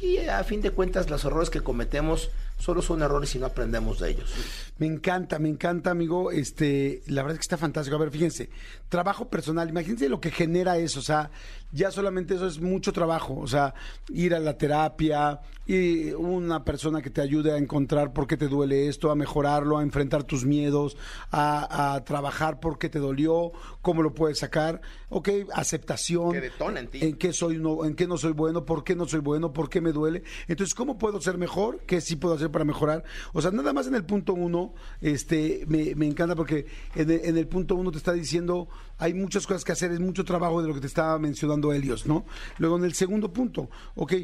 Y 0.00 0.18
a 0.18 0.42
fin 0.44 0.62
de 0.62 0.70
cuentas, 0.70 1.10
los 1.10 1.24
errores 1.26 1.50
que 1.50 1.60
cometemos 1.60 2.30
solo 2.62 2.80
son 2.80 3.02
errores 3.02 3.34
y 3.34 3.38
no 3.40 3.46
aprendemos 3.46 3.98
de 3.98 4.10
ellos. 4.10 4.32
Me 4.78 4.86
encanta, 4.86 5.40
me 5.40 5.48
encanta, 5.48 5.90
amigo. 5.90 6.30
Este, 6.30 7.02
la 7.08 7.22
verdad 7.22 7.34
es 7.34 7.38
que 7.40 7.42
está 7.42 7.56
fantástico. 7.56 7.96
A 7.96 7.98
ver, 7.98 8.10
fíjense, 8.12 8.50
trabajo 8.88 9.28
personal, 9.28 9.68
imagínense 9.68 10.08
lo 10.08 10.20
que 10.20 10.30
genera 10.30 10.78
eso, 10.78 11.00
o 11.00 11.02
sea, 11.02 11.30
ya 11.72 11.90
solamente 11.90 12.34
eso 12.34 12.46
es 12.46 12.60
mucho 12.60 12.92
trabajo, 12.92 13.38
o 13.38 13.46
sea, 13.46 13.74
ir 14.12 14.34
a 14.34 14.38
la 14.38 14.58
terapia 14.58 15.40
y 15.66 16.10
una 16.12 16.62
persona 16.64 17.00
que 17.00 17.08
te 17.08 17.22
ayude 17.22 17.52
a 17.52 17.56
encontrar 17.56 18.12
por 18.12 18.26
qué 18.26 18.36
te 18.36 18.48
duele 18.48 18.88
esto, 18.88 19.10
a 19.10 19.14
mejorarlo, 19.14 19.78
a 19.78 19.82
enfrentar 19.82 20.24
tus 20.24 20.44
miedos, 20.44 20.96
a, 21.30 21.94
a 21.94 22.04
trabajar 22.04 22.60
por 22.60 22.78
qué 22.78 22.90
te 22.90 22.98
dolió, 22.98 23.52
cómo 23.80 24.02
lo 24.02 24.12
puedes 24.12 24.38
sacar, 24.40 24.82
ok, 25.08 25.28
aceptación, 25.54 26.32
Que 26.32 26.40
detona 26.42 26.80
en 26.80 26.88
ti. 26.88 26.98
en 27.02 27.16
qué 27.16 27.32
soy 27.32 27.56
no, 27.58 27.84
en 27.86 27.94
qué 27.94 28.06
no 28.06 28.18
soy 28.18 28.32
bueno, 28.32 28.66
por 28.66 28.84
qué 28.84 28.94
no 28.94 29.08
soy 29.08 29.20
bueno, 29.20 29.52
por 29.54 29.70
qué 29.70 29.80
me 29.80 29.92
duele. 29.92 30.22
Entonces, 30.48 30.74
¿cómo 30.74 30.98
puedo 30.98 31.20
ser 31.20 31.38
mejor? 31.38 31.80
¿Qué 31.86 32.00
sí 32.02 32.16
puedo 32.16 32.34
hacer 32.34 32.50
para 32.52 32.64
mejorar? 32.64 33.04
O 33.32 33.42
sea, 33.42 33.50
nada 33.50 33.72
más 33.72 33.86
en 33.86 33.94
el 33.94 34.04
punto 34.04 34.34
uno, 34.34 34.74
este, 35.00 35.64
me, 35.68 36.06
encanta 36.06 36.36
porque 36.36 36.66
en 36.94 37.36
el, 37.36 37.48
punto 37.48 37.74
uno 37.74 37.90
te 37.90 37.98
está 37.98 38.12
diciendo, 38.12 38.68
hay 38.98 39.14
muchas 39.14 39.46
cosas 39.46 39.64
que 39.64 39.72
hacer, 39.72 39.90
es 39.92 40.00
mucho 40.00 40.24
trabajo 40.24 40.62
de 40.62 40.68
lo 40.68 40.74
que 40.74 40.80
te 40.80 40.86
estaba 40.86 41.18
mencionando 41.18 41.72
Helios, 41.72 42.06
¿no? 42.06 42.24
Luego 42.58 42.76
en 42.76 42.84
el 42.84 42.94
segundo 42.94 43.32
punto, 43.32 43.70
ok, 43.94 44.14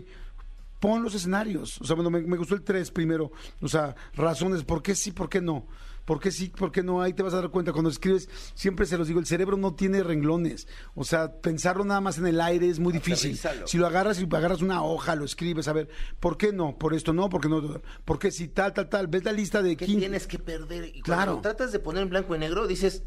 pon 0.78 1.02
los 1.02 1.14
escenarios. 1.14 1.80
O 1.80 1.84
sea, 1.84 1.96
bueno, 1.96 2.10
me 2.10 2.36
gustó 2.36 2.54
el 2.54 2.62
tres 2.62 2.90
primero. 2.90 3.32
O 3.60 3.68
sea, 3.68 3.96
razones, 4.14 4.62
¿por 4.64 4.82
qué 4.82 4.94
sí, 4.94 5.10
por 5.12 5.28
qué 5.28 5.40
no? 5.40 5.66
¿Por 6.08 6.20
qué 6.20 6.30
sí, 6.30 6.48
por 6.48 6.72
qué 6.72 6.82
no? 6.82 7.02
Ahí 7.02 7.12
te 7.12 7.22
vas 7.22 7.34
a 7.34 7.36
dar 7.42 7.50
cuenta. 7.50 7.70
Cuando 7.72 7.90
escribes, 7.90 8.30
siempre 8.54 8.86
se 8.86 8.96
los 8.96 9.08
digo, 9.08 9.20
el 9.20 9.26
cerebro 9.26 9.58
no 9.58 9.74
tiene 9.74 10.02
renglones. 10.02 10.66
O 10.94 11.04
sea, 11.04 11.30
pensarlo 11.42 11.84
nada 11.84 12.00
más 12.00 12.16
en 12.16 12.26
el 12.26 12.40
aire 12.40 12.66
es 12.66 12.78
muy 12.78 12.94
difícil. 12.94 13.38
Si 13.66 13.76
lo 13.76 13.86
agarras, 13.86 14.16
si 14.16 14.24
agarras 14.24 14.62
una 14.62 14.82
hoja, 14.82 15.14
lo 15.16 15.26
escribes, 15.26 15.68
a 15.68 15.74
ver, 15.74 15.90
¿por 16.18 16.38
qué 16.38 16.50
no? 16.50 16.78
Por 16.78 16.94
esto 16.94 17.12
no, 17.12 17.28
porque 17.28 17.50
no, 17.50 17.82
¿por 18.06 18.18
qué 18.18 18.30
sí, 18.30 18.48
tal, 18.48 18.72
tal, 18.72 18.88
tal? 18.88 19.06
Ves 19.08 19.22
la 19.24 19.32
lista 19.32 19.60
de 19.60 19.76
¿Qué 19.76 19.84
15. 19.84 19.98
tienes 20.00 20.26
que 20.26 20.38
perder? 20.38 20.96
Y 20.96 21.02
Claro. 21.02 21.32
cuando 21.32 21.42
tratas 21.42 21.72
de 21.72 21.78
poner 21.78 22.04
en 22.04 22.08
blanco 22.08 22.34
y 22.34 22.38
negro, 22.38 22.66
dices, 22.66 23.02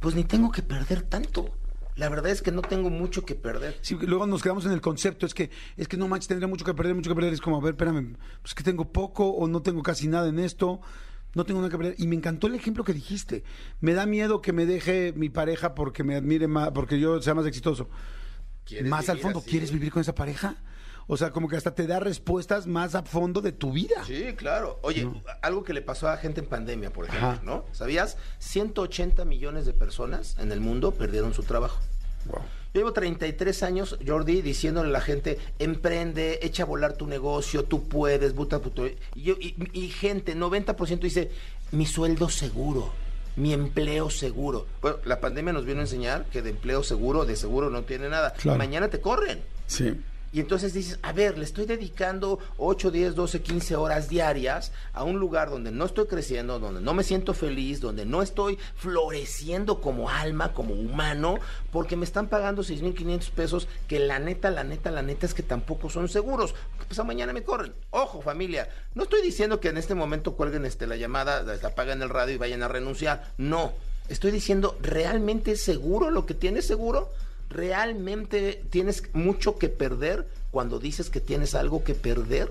pues 0.00 0.16
ni 0.16 0.24
tengo 0.24 0.50
que 0.50 0.62
perder 0.62 1.02
tanto. 1.02 1.54
La 1.94 2.08
verdad 2.08 2.32
es 2.32 2.42
que 2.42 2.50
no 2.50 2.62
tengo 2.62 2.90
mucho 2.90 3.24
que 3.24 3.36
perder. 3.36 3.78
Sí, 3.82 3.96
luego 4.00 4.26
nos 4.26 4.42
quedamos 4.42 4.64
en 4.66 4.72
el 4.72 4.80
concepto, 4.80 5.24
es 5.24 5.34
que, 5.34 5.50
es 5.76 5.86
que 5.86 5.96
no 5.96 6.08
manches, 6.08 6.26
tendría 6.26 6.48
mucho 6.48 6.64
que 6.64 6.74
perder, 6.74 6.96
mucho 6.96 7.10
que 7.10 7.14
perder. 7.14 7.32
Es 7.32 7.40
como, 7.40 7.58
a 7.58 7.60
ver, 7.60 7.74
espérame, 7.74 8.16
pues 8.42 8.54
que 8.56 8.64
tengo 8.64 8.90
poco 8.90 9.28
o 9.28 9.46
no 9.46 9.62
tengo 9.62 9.84
casi 9.84 10.08
nada 10.08 10.28
en 10.28 10.40
esto, 10.40 10.80
no 11.34 11.44
tengo 11.44 11.60
nada 11.60 11.70
que 11.70 11.78
perder. 11.78 11.94
Y 11.98 12.06
me 12.06 12.16
encantó 12.16 12.46
el 12.46 12.54
ejemplo 12.54 12.84
que 12.84 12.92
dijiste. 12.92 13.44
Me 13.80 13.94
da 13.94 14.06
miedo 14.06 14.40
que 14.40 14.52
me 14.52 14.66
deje 14.66 15.12
mi 15.14 15.28
pareja 15.28 15.74
porque 15.74 16.04
me 16.04 16.16
admire 16.16 16.48
más, 16.48 16.70
porque 16.70 16.98
yo 16.98 17.20
sea 17.22 17.34
más 17.34 17.46
exitoso. 17.46 17.88
¿Quieres 18.64 18.88
Más 18.88 19.08
al 19.08 19.18
fondo, 19.18 19.40
así? 19.40 19.50
¿quieres 19.50 19.72
vivir 19.72 19.90
con 19.90 20.00
esa 20.00 20.14
pareja? 20.14 20.56
O 21.06 21.16
sea, 21.16 21.32
como 21.32 21.48
que 21.48 21.56
hasta 21.56 21.74
te 21.74 21.88
da 21.88 21.98
respuestas 21.98 22.68
más 22.68 22.94
a 22.94 23.02
fondo 23.02 23.40
de 23.40 23.50
tu 23.50 23.72
vida. 23.72 24.04
Sí, 24.06 24.32
claro. 24.36 24.78
Oye, 24.82 25.10
algo 25.42 25.64
que 25.64 25.72
le 25.72 25.82
pasó 25.82 26.08
a 26.08 26.16
gente 26.16 26.40
en 26.40 26.46
pandemia, 26.46 26.92
por 26.92 27.06
ejemplo, 27.06 27.28
Ajá. 27.30 27.42
¿no? 27.42 27.64
¿Sabías? 27.72 28.16
180 28.38 29.24
millones 29.24 29.66
de 29.66 29.72
personas 29.72 30.36
en 30.38 30.52
el 30.52 30.60
mundo 30.60 30.92
perdieron 30.92 31.34
su 31.34 31.42
trabajo. 31.42 31.80
Wow. 32.26 32.42
Yo 32.72 32.80
llevo 32.80 32.92
33 32.92 33.62
años, 33.64 33.98
Jordi, 34.06 34.42
diciéndole 34.42 34.90
a 34.90 34.92
la 34.92 35.00
gente, 35.00 35.38
emprende, 35.58 36.38
echa 36.42 36.62
a 36.62 36.66
volar 36.66 36.92
tu 36.92 37.08
negocio, 37.08 37.64
tú 37.64 37.88
puedes, 37.88 38.32
buta 38.34 38.60
puto. 38.60 38.86
Y, 38.86 38.96
yo, 39.16 39.34
y, 39.40 39.56
y 39.72 39.88
gente, 39.88 40.36
90% 40.36 41.00
dice, 41.00 41.32
mi 41.72 41.84
sueldo 41.84 42.28
seguro, 42.28 42.92
mi 43.34 43.52
empleo 43.52 44.08
seguro. 44.08 44.66
Bueno, 44.82 44.98
la 45.04 45.18
pandemia 45.18 45.52
nos 45.52 45.64
vino 45.64 45.80
a 45.80 45.82
enseñar 45.82 46.26
que 46.26 46.42
de 46.42 46.50
empleo 46.50 46.84
seguro, 46.84 47.24
de 47.24 47.34
seguro 47.34 47.70
no 47.70 47.82
tiene 47.82 48.08
nada. 48.08 48.34
Claro. 48.34 48.58
Mañana 48.58 48.88
te 48.88 49.00
corren. 49.00 49.42
Sí. 49.66 50.00
Y 50.32 50.40
entonces 50.40 50.72
dices, 50.72 50.98
a 51.02 51.12
ver, 51.12 51.36
le 51.38 51.44
estoy 51.44 51.66
dedicando 51.66 52.38
8, 52.58 52.90
10, 52.90 53.14
12, 53.14 53.42
15 53.42 53.76
horas 53.76 54.08
diarias 54.08 54.72
a 54.92 55.02
un 55.02 55.18
lugar 55.18 55.50
donde 55.50 55.72
no 55.72 55.84
estoy 55.84 56.06
creciendo, 56.06 56.60
donde 56.60 56.80
no 56.80 56.94
me 56.94 57.02
siento 57.02 57.34
feliz, 57.34 57.80
donde 57.80 58.06
no 58.06 58.22
estoy 58.22 58.56
floreciendo 58.76 59.80
como 59.80 60.08
alma, 60.08 60.52
como 60.52 60.74
humano, 60.74 61.38
porque 61.72 61.96
me 61.96 62.04
están 62.04 62.28
pagando 62.28 62.62
6.500 62.62 63.30
pesos 63.30 63.68
que 63.88 63.98
la 63.98 64.18
neta, 64.20 64.50
la 64.50 64.62
neta, 64.62 64.90
la 64.90 65.02
neta 65.02 65.26
es 65.26 65.34
que 65.34 65.42
tampoco 65.42 65.90
son 65.90 66.08
seguros. 66.08 66.54
Pues 66.86 67.04
mañana 67.04 67.32
me 67.32 67.42
corren. 67.42 67.72
Ojo, 67.90 68.22
familia, 68.22 68.68
no 68.94 69.04
estoy 69.04 69.22
diciendo 69.22 69.60
que 69.60 69.68
en 69.68 69.78
este 69.78 69.94
momento 69.94 70.34
cuelguen 70.34 70.64
este, 70.64 70.86
la 70.86 70.96
llamada, 70.96 71.42
la 71.42 71.68
apaguen 71.68 72.02
el 72.02 72.08
radio 72.08 72.34
y 72.34 72.38
vayan 72.38 72.62
a 72.62 72.68
renunciar. 72.68 73.32
No, 73.36 73.72
estoy 74.08 74.30
diciendo, 74.30 74.76
¿realmente 74.80 75.52
es 75.52 75.62
seguro 75.62 76.10
lo 76.10 76.26
que 76.26 76.34
tienes 76.34 76.66
seguro? 76.66 77.10
¿Realmente 77.50 78.62
tienes 78.70 79.02
mucho 79.12 79.58
que 79.58 79.68
perder 79.68 80.26
cuando 80.52 80.78
dices 80.78 81.10
que 81.10 81.20
tienes 81.20 81.56
algo 81.56 81.82
que 81.82 81.94
perder? 81.94 82.48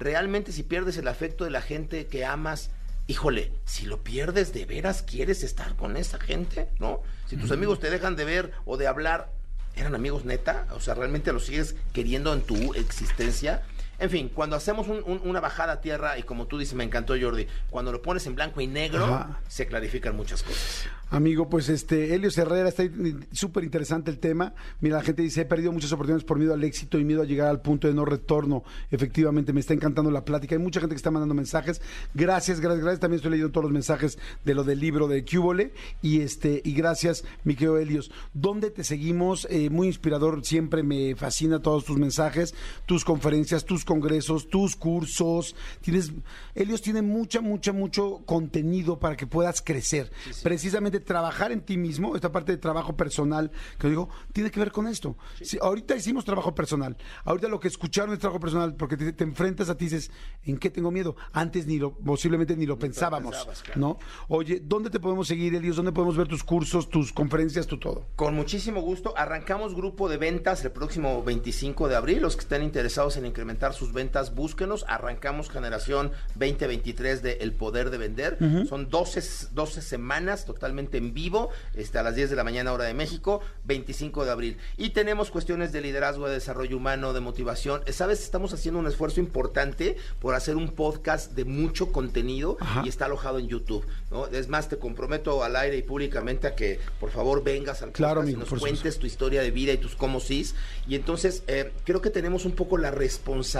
¿Realmente 0.00 0.50
si 0.50 0.64
pierdes 0.64 0.96
el 0.96 1.06
afecto 1.06 1.44
de 1.44 1.50
la 1.50 1.62
gente 1.62 2.06
que 2.06 2.24
amas, 2.24 2.70
híjole, 3.06 3.52
si 3.64 3.86
lo 3.86 4.02
pierdes 4.02 4.52
de 4.52 4.66
veras, 4.66 5.02
¿quieres 5.02 5.44
estar 5.44 5.76
con 5.76 5.96
esa 5.96 6.18
gente? 6.18 6.68
¿No? 6.80 7.00
Si 7.28 7.36
tus 7.36 7.52
amigos 7.52 7.78
te 7.78 7.90
dejan 7.90 8.16
de 8.16 8.24
ver 8.24 8.52
o 8.64 8.76
de 8.76 8.88
hablar, 8.88 9.30
¿eran 9.76 9.94
amigos 9.94 10.24
neta? 10.24 10.66
O 10.74 10.80
sea, 10.80 10.94
¿realmente 10.94 11.32
los 11.32 11.46
sigues 11.46 11.76
queriendo 11.92 12.34
en 12.34 12.42
tu 12.42 12.74
existencia? 12.74 13.62
En 14.00 14.10
fin, 14.10 14.30
cuando 14.32 14.56
hacemos 14.56 14.86
una 14.88 15.40
bajada 15.40 15.74
a 15.74 15.80
tierra, 15.80 16.18
y 16.18 16.22
como 16.22 16.46
tú 16.46 16.58
dices, 16.58 16.74
me 16.74 16.84
encantó 16.84 17.14
Jordi, 17.20 17.46
cuando 17.68 17.92
lo 17.92 18.00
pones 18.00 18.26
en 18.26 18.34
blanco 18.34 18.60
y 18.60 18.66
negro, 18.66 19.26
se 19.46 19.66
clarifican 19.66 20.16
muchas 20.16 20.42
cosas. 20.42 20.88
Amigo, 21.12 21.48
pues 21.48 21.68
este, 21.68 22.14
Helios 22.14 22.38
Herrera, 22.38 22.68
está 22.68 22.84
súper 23.32 23.64
interesante 23.64 24.12
el 24.12 24.20
tema. 24.20 24.54
Mira, 24.80 24.98
la 24.98 25.02
gente 25.02 25.22
dice, 25.22 25.40
he 25.40 25.44
perdido 25.44 25.72
muchas 25.72 25.90
oportunidades 25.90 26.22
por 26.22 26.38
miedo 26.38 26.54
al 26.54 26.62
éxito 26.62 27.00
y 27.00 27.04
miedo 27.04 27.22
a 27.22 27.24
llegar 27.24 27.48
al 27.48 27.60
punto 27.60 27.88
de 27.88 27.94
no 27.94 28.04
retorno. 28.04 28.62
Efectivamente, 28.92 29.52
me 29.52 29.58
está 29.58 29.74
encantando 29.74 30.12
la 30.12 30.24
plática. 30.24 30.54
Hay 30.54 30.62
mucha 30.62 30.78
gente 30.78 30.94
que 30.94 30.98
está 30.98 31.10
mandando 31.10 31.34
mensajes. 31.34 31.82
Gracias, 32.14 32.60
gracias, 32.60 32.84
gracias. 32.84 33.00
También 33.00 33.16
estoy 33.16 33.32
leyendo 33.32 33.50
todos 33.50 33.64
los 33.64 33.72
mensajes 33.72 34.18
de 34.44 34.54
lo 34.54 34.62
del 34.62 34.78
libro 34.78 35.08
de 35.08 35.24
Cúbole. 35.24 35.72
Y 36.00 36.20
este, 36.20 36.62
y 36.64 36.74
gracias, 36.74 37.24
mi 37.42 37.54
querido 37.54 37.76
Helios. 37.76 38.12
¿Dónde 38.32 38.70
te 38.70 38.84
seguimos? 38.84 39.48
Eh, 39.50 39.68
muy 39.68 39.88
inspirador, 39.88 40.44
siempre 40.44 40.84
me 40.84 41.16
fascina 41.16 41.60
todos 41.60 41.84
tus 41.84 41.98
mensajes, 41.98 42.54
tus 42.86 43.04
conferencias, 43.04 43.64
tus 43.64 43.84
congresos, 43.90 44.48
tus 44.48 44.76
cursos. 44.76 45.56
Tienes, 45.80 46.12
Helios 46.54 46.80
tiene 46.80 47.02
mucha, 47.02 47.40
mucha, 47.40 47.72
mucho 47.72 48.22
contenido 48.24 49.00
para 49.00 49.16
que 49.16 49.26
puedas 49.26 49.60
crecer. 49.60 50.12
Precisamente 50.44 51.00
trabajar 51.00 51.50
en 51.50 51.60
ti 51.62 51.76
mismo, 51.76 52.14
esta 52.14 52.30
parte 52.30 52.52
de 52.52 52.58
trabajo 52.58 52.96
personal, 52.96 53.50
que 53.80 53.88
digo, 53.88 54.08
tiene 54.32 54.52
que 54.52 54.60
ver 54.60 54.70
con 54.70 54.86
esto. 54.86 55.16
Si, 55.42 55.58
ahorita 55.60 55.96
hicimos 55.96 56.24
trabajo 56.24 56.54
personal, 56.54 56.96
ahorita 57.24 57.48
lo 57.48 57.58
que 57.58 57.66
escucharon 57.66 58.12
es 58.12 58.20
trabajo 58.20 58.38
personal, 58.38 58.76
porque 58.76 58.96
te, 58.96 59.24
enfrentas 59.24 59.68
a 59.70 59.76
ti 59.76 59.86
y 59.86 59.88
dices, 59.88 60.12
¿en 60.44 60.56
qué 60.58 60.70
tengo 60.70 60.92
miedo? 60.92 61.16
Antes 61.32 61.66
ni 61.66 61.80
lo, 61.80 61.92
posiblemente 61.92 62.56
ni 62.56 62.66
lo 62.66 62.78
pensábamos, 62.78 63.34
¿no? 63.74 63.98
Oye, 64.28 64.62
¿dónde 64.64 64.90
te 64.90 65.00
podemos 65.00 65.26
seguir, 65.26 65.52
Elios? 65.56 65.74
¿Dónde 65.74 65.90
podemos 65.90 66.16
ver 66.16 66.28
tus 66.28 66.44
cursos, 66.44 66.88
tus 66.88 67.12
conferencias, 67.12 67.66
tu 67.66 67.76
todo? 67.76 68.06
Con 68.14 68.36
muchísimo 68.36 68.82
gusto. 68.82 69.14
Arrancamos 69.16 69.74
grupo 69.74 70.08
de 70.08 70.16
ventas 70.16 70.64
el 70.64 70.70
próximo 70.70 71.24
25 71.24 71.88
de 71.88 71.96
abril. 71.96 72.20
Los 72.20 72.36
que 72.36 72.42
estén 72.42 72.62
interesados 72.62 73.16
en 73.16 73.26
incrementar 73.26 73.74
sus 73.80 73.92
ventas, 73.94 74.34
búsquenos. 74.34 74.84
Arrancamos 74.88 75.48
generación 75.48 76.12
2023 76.34 77.22
de 77.22 77.32
El 77.40 77.52
Poder 77.54 77.88
de 77.88 77.96
Vender. 77.96 78.36
Son 78.68 78.90
12, 78.90 79.48
12 79.52 79.80
semanas 79.80 80.44
totalmente 80.44 80.98
en 80.98 81.14
vivo, 81.14 81.48
este, 81.74 81.98
a 81.98 82.02
las 82.02 82.14
10 82.14 82.28
de 82.28 82.36
la 82.36 82.44
mañana 82.44 82.74
hora 82.74 82.84
de 82.84 82.92
México, 82.92 83.40
25 83.64 84.26
de 84.26 84.30
abril. 84.30 84.58
Y 84.76 84.90
tenemos 84.90 85.30
cuestiones 85.30 85.72
de 85.72 85.80
liderazgo, 85.80 86.28
de 86.28 86.34
desarrollo 86.34 86.76
humano, 86.76 87.14
de 87.14 87.20
motivación. 87.20 87.80
Sabes, 87.90 88.22
estamos 88.22 88.52
haciendo 88.52 88.78
un 88.78 88.86
esfuerzo 88.86 89.18
importante 89.18 89.96
por 90.18 90.34
hacer 90.34 90.56
un 90.56 90.68
podcast 90.68 91.32
de 91.32 91.46
mucho 91.46 91.90
contenido 91.90 92.58
y 92.84 92.88
está 92.90 93.06
alojado 93.06 93.38
en 93.38 93.48
YouTube. 93.48 93.86
¿no? 94.10 94.26
Es 94.26 94.48
más, 94.48 94.68
te 94.68 94.76
comprometo 94.76 95.42
al 95.42 95.56
aire 95.56 95.78
y 95.78 95.82
públicamente 95.82 96.46
a 96.46 96.54
que 96.54 96.80
por 97.00 97.10
favor 97.10 97.42
vengas 97.42 97.80
al 97.80 97.92
claro, 97.92 98.28
y 98.28 98.34
nos 98.34 98.50
cuentes 98.50 98.98
tu 98.98 99.06
historia 99.06 99.40
de 99.40 99.50
vida 99.50 99.72
y 99.72 99.78
tus 99.78 99.96
cómo 99.96 100.20
sís. 100.20 100.54
Y 100.86 100.96
entonces 100.96 101.44
eh, 101.46 101.72
creo 101.86 102.02
que 102.02 102.10
tenemos 102.10 102.44
un 102.44 102.52
poco 102.52 102.76
la 102.76 102.90
responsabilidad 102.90 103.59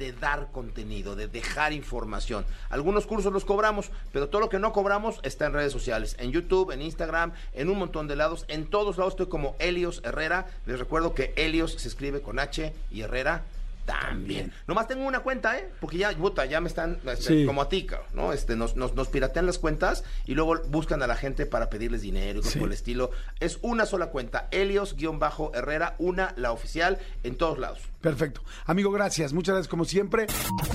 de 0.00 0.12
dar 0.12 0.48
contenido, 0.50 1.14
de 1.14 1.28
dejar 1.28 1.74
información. 1.74 2.46
Algunos 2.70 3.06
cursos 3.06 3.32
los 3.32 3.44
cobramos, 3.44 3.90
pero 4.12 4.30
todo 4.30 4.40
lo 4.40 4.48
que 4.48 4.58
no 4.58 4.72
cobramos 4.72 5.20
está 5.22 5.46
en 5.46 5.52
redes 5.52 5.72
sociales, 5.72 6.16
en 6.18 6.32
YouTube, 6.32 6.72
en 6.72 6.80
Instagram, 6.80 7.32
en 7.52 7.68
un 7.68 7.78
montón 7.78 8.08
de 8.08 8.16
lados. 8.16 8.46
En 8.48 8.66
todos 8.66 8.96
lados 8.96 9.12
estoy 9.12 9.26
como 9.26 9.56
Helios 9.58 10.00
Herrera. 10.02 10.46
Les 10.64 10.78
recuerdo 10.78 11.14
que 11.14 11.34
Helios 11.36 11.74
se 11.74 11.88
escribe 11.88 12.22
con 12.22 12.38
H 12.38 12.72
y 12.90 13.02
Herrera 13.02 13.44
también. 13.84 14.52
Nomás 14.66 14.88
tengo 14.88 15.04
una 15.04 15.20
cuenta, 15.20 15.58
¿eh? 15.58 15.70
Porque 15.80 15.98
ya, 15.98 16.10
puta, 16.12 16.46
ya 16.46 16.60
me 16.60 16.68
están 16.68 16.98
este, 17.06 17.46
como 17.46 17.62
a 17.62 17.68
ti, 17.68 17.86
¿no? 18.14 18.32
Este, 18.32 18.56
nos, 18.56 18.76
nos, 18.76 18.94
nos, 18.94 19.08
piratean 19.08 19.46
las 19.46 19.58
cuentas 19.58 20.04
y 20.26 20.34
luego 20.34 20.56
buscan 20.68 21.02
a 21.02 21.06
la 21.06 21.16
gente 21.16 21.46
para 21.46 21.70
pedirles 21.70 22.02
dinero 22.02 22.40
y 22.40 22.58
por 22.58 22.68
el 22.68 22.74
estilo. 22.74 23.10
Es 23.40 23.58
una 23.62 23.86
sola 23.86 24.08
cuenta, 24.08 24.48
Helios-Herrera, 24.50 25.94
una, 25.98 26.34
la 26.36 26.52
oficial, 26.52 26.98
en 27.22 27.36
todos 27.36 27.58
lados. 27.58 27.80
Perfecto. 28.00 28.42
Amigo, 28.66 28.90
gracias. 28.90 29.32
Muchas 29.32 29.54
gracias 29.54 29.68
como 29.68 29.84
siempre. 29.84 30.26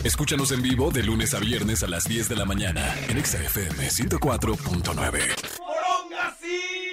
Escúchanos 0.03 0.51
en 0.51 0.61
vivo 0.61 0.91
de 0.91 1.03
lunes 1.03 1.33
a 1.33 1.39
viernes 1.39 1.83
a 1.83 1.87
las 1.87 2.05
10 2.05 2.29
de 2.29 2.35
la 2.35 2.45
mañana 2.45 2.95
en 3.09 3.23
XFM 3.23 3.89
104.9. 3.89 6.84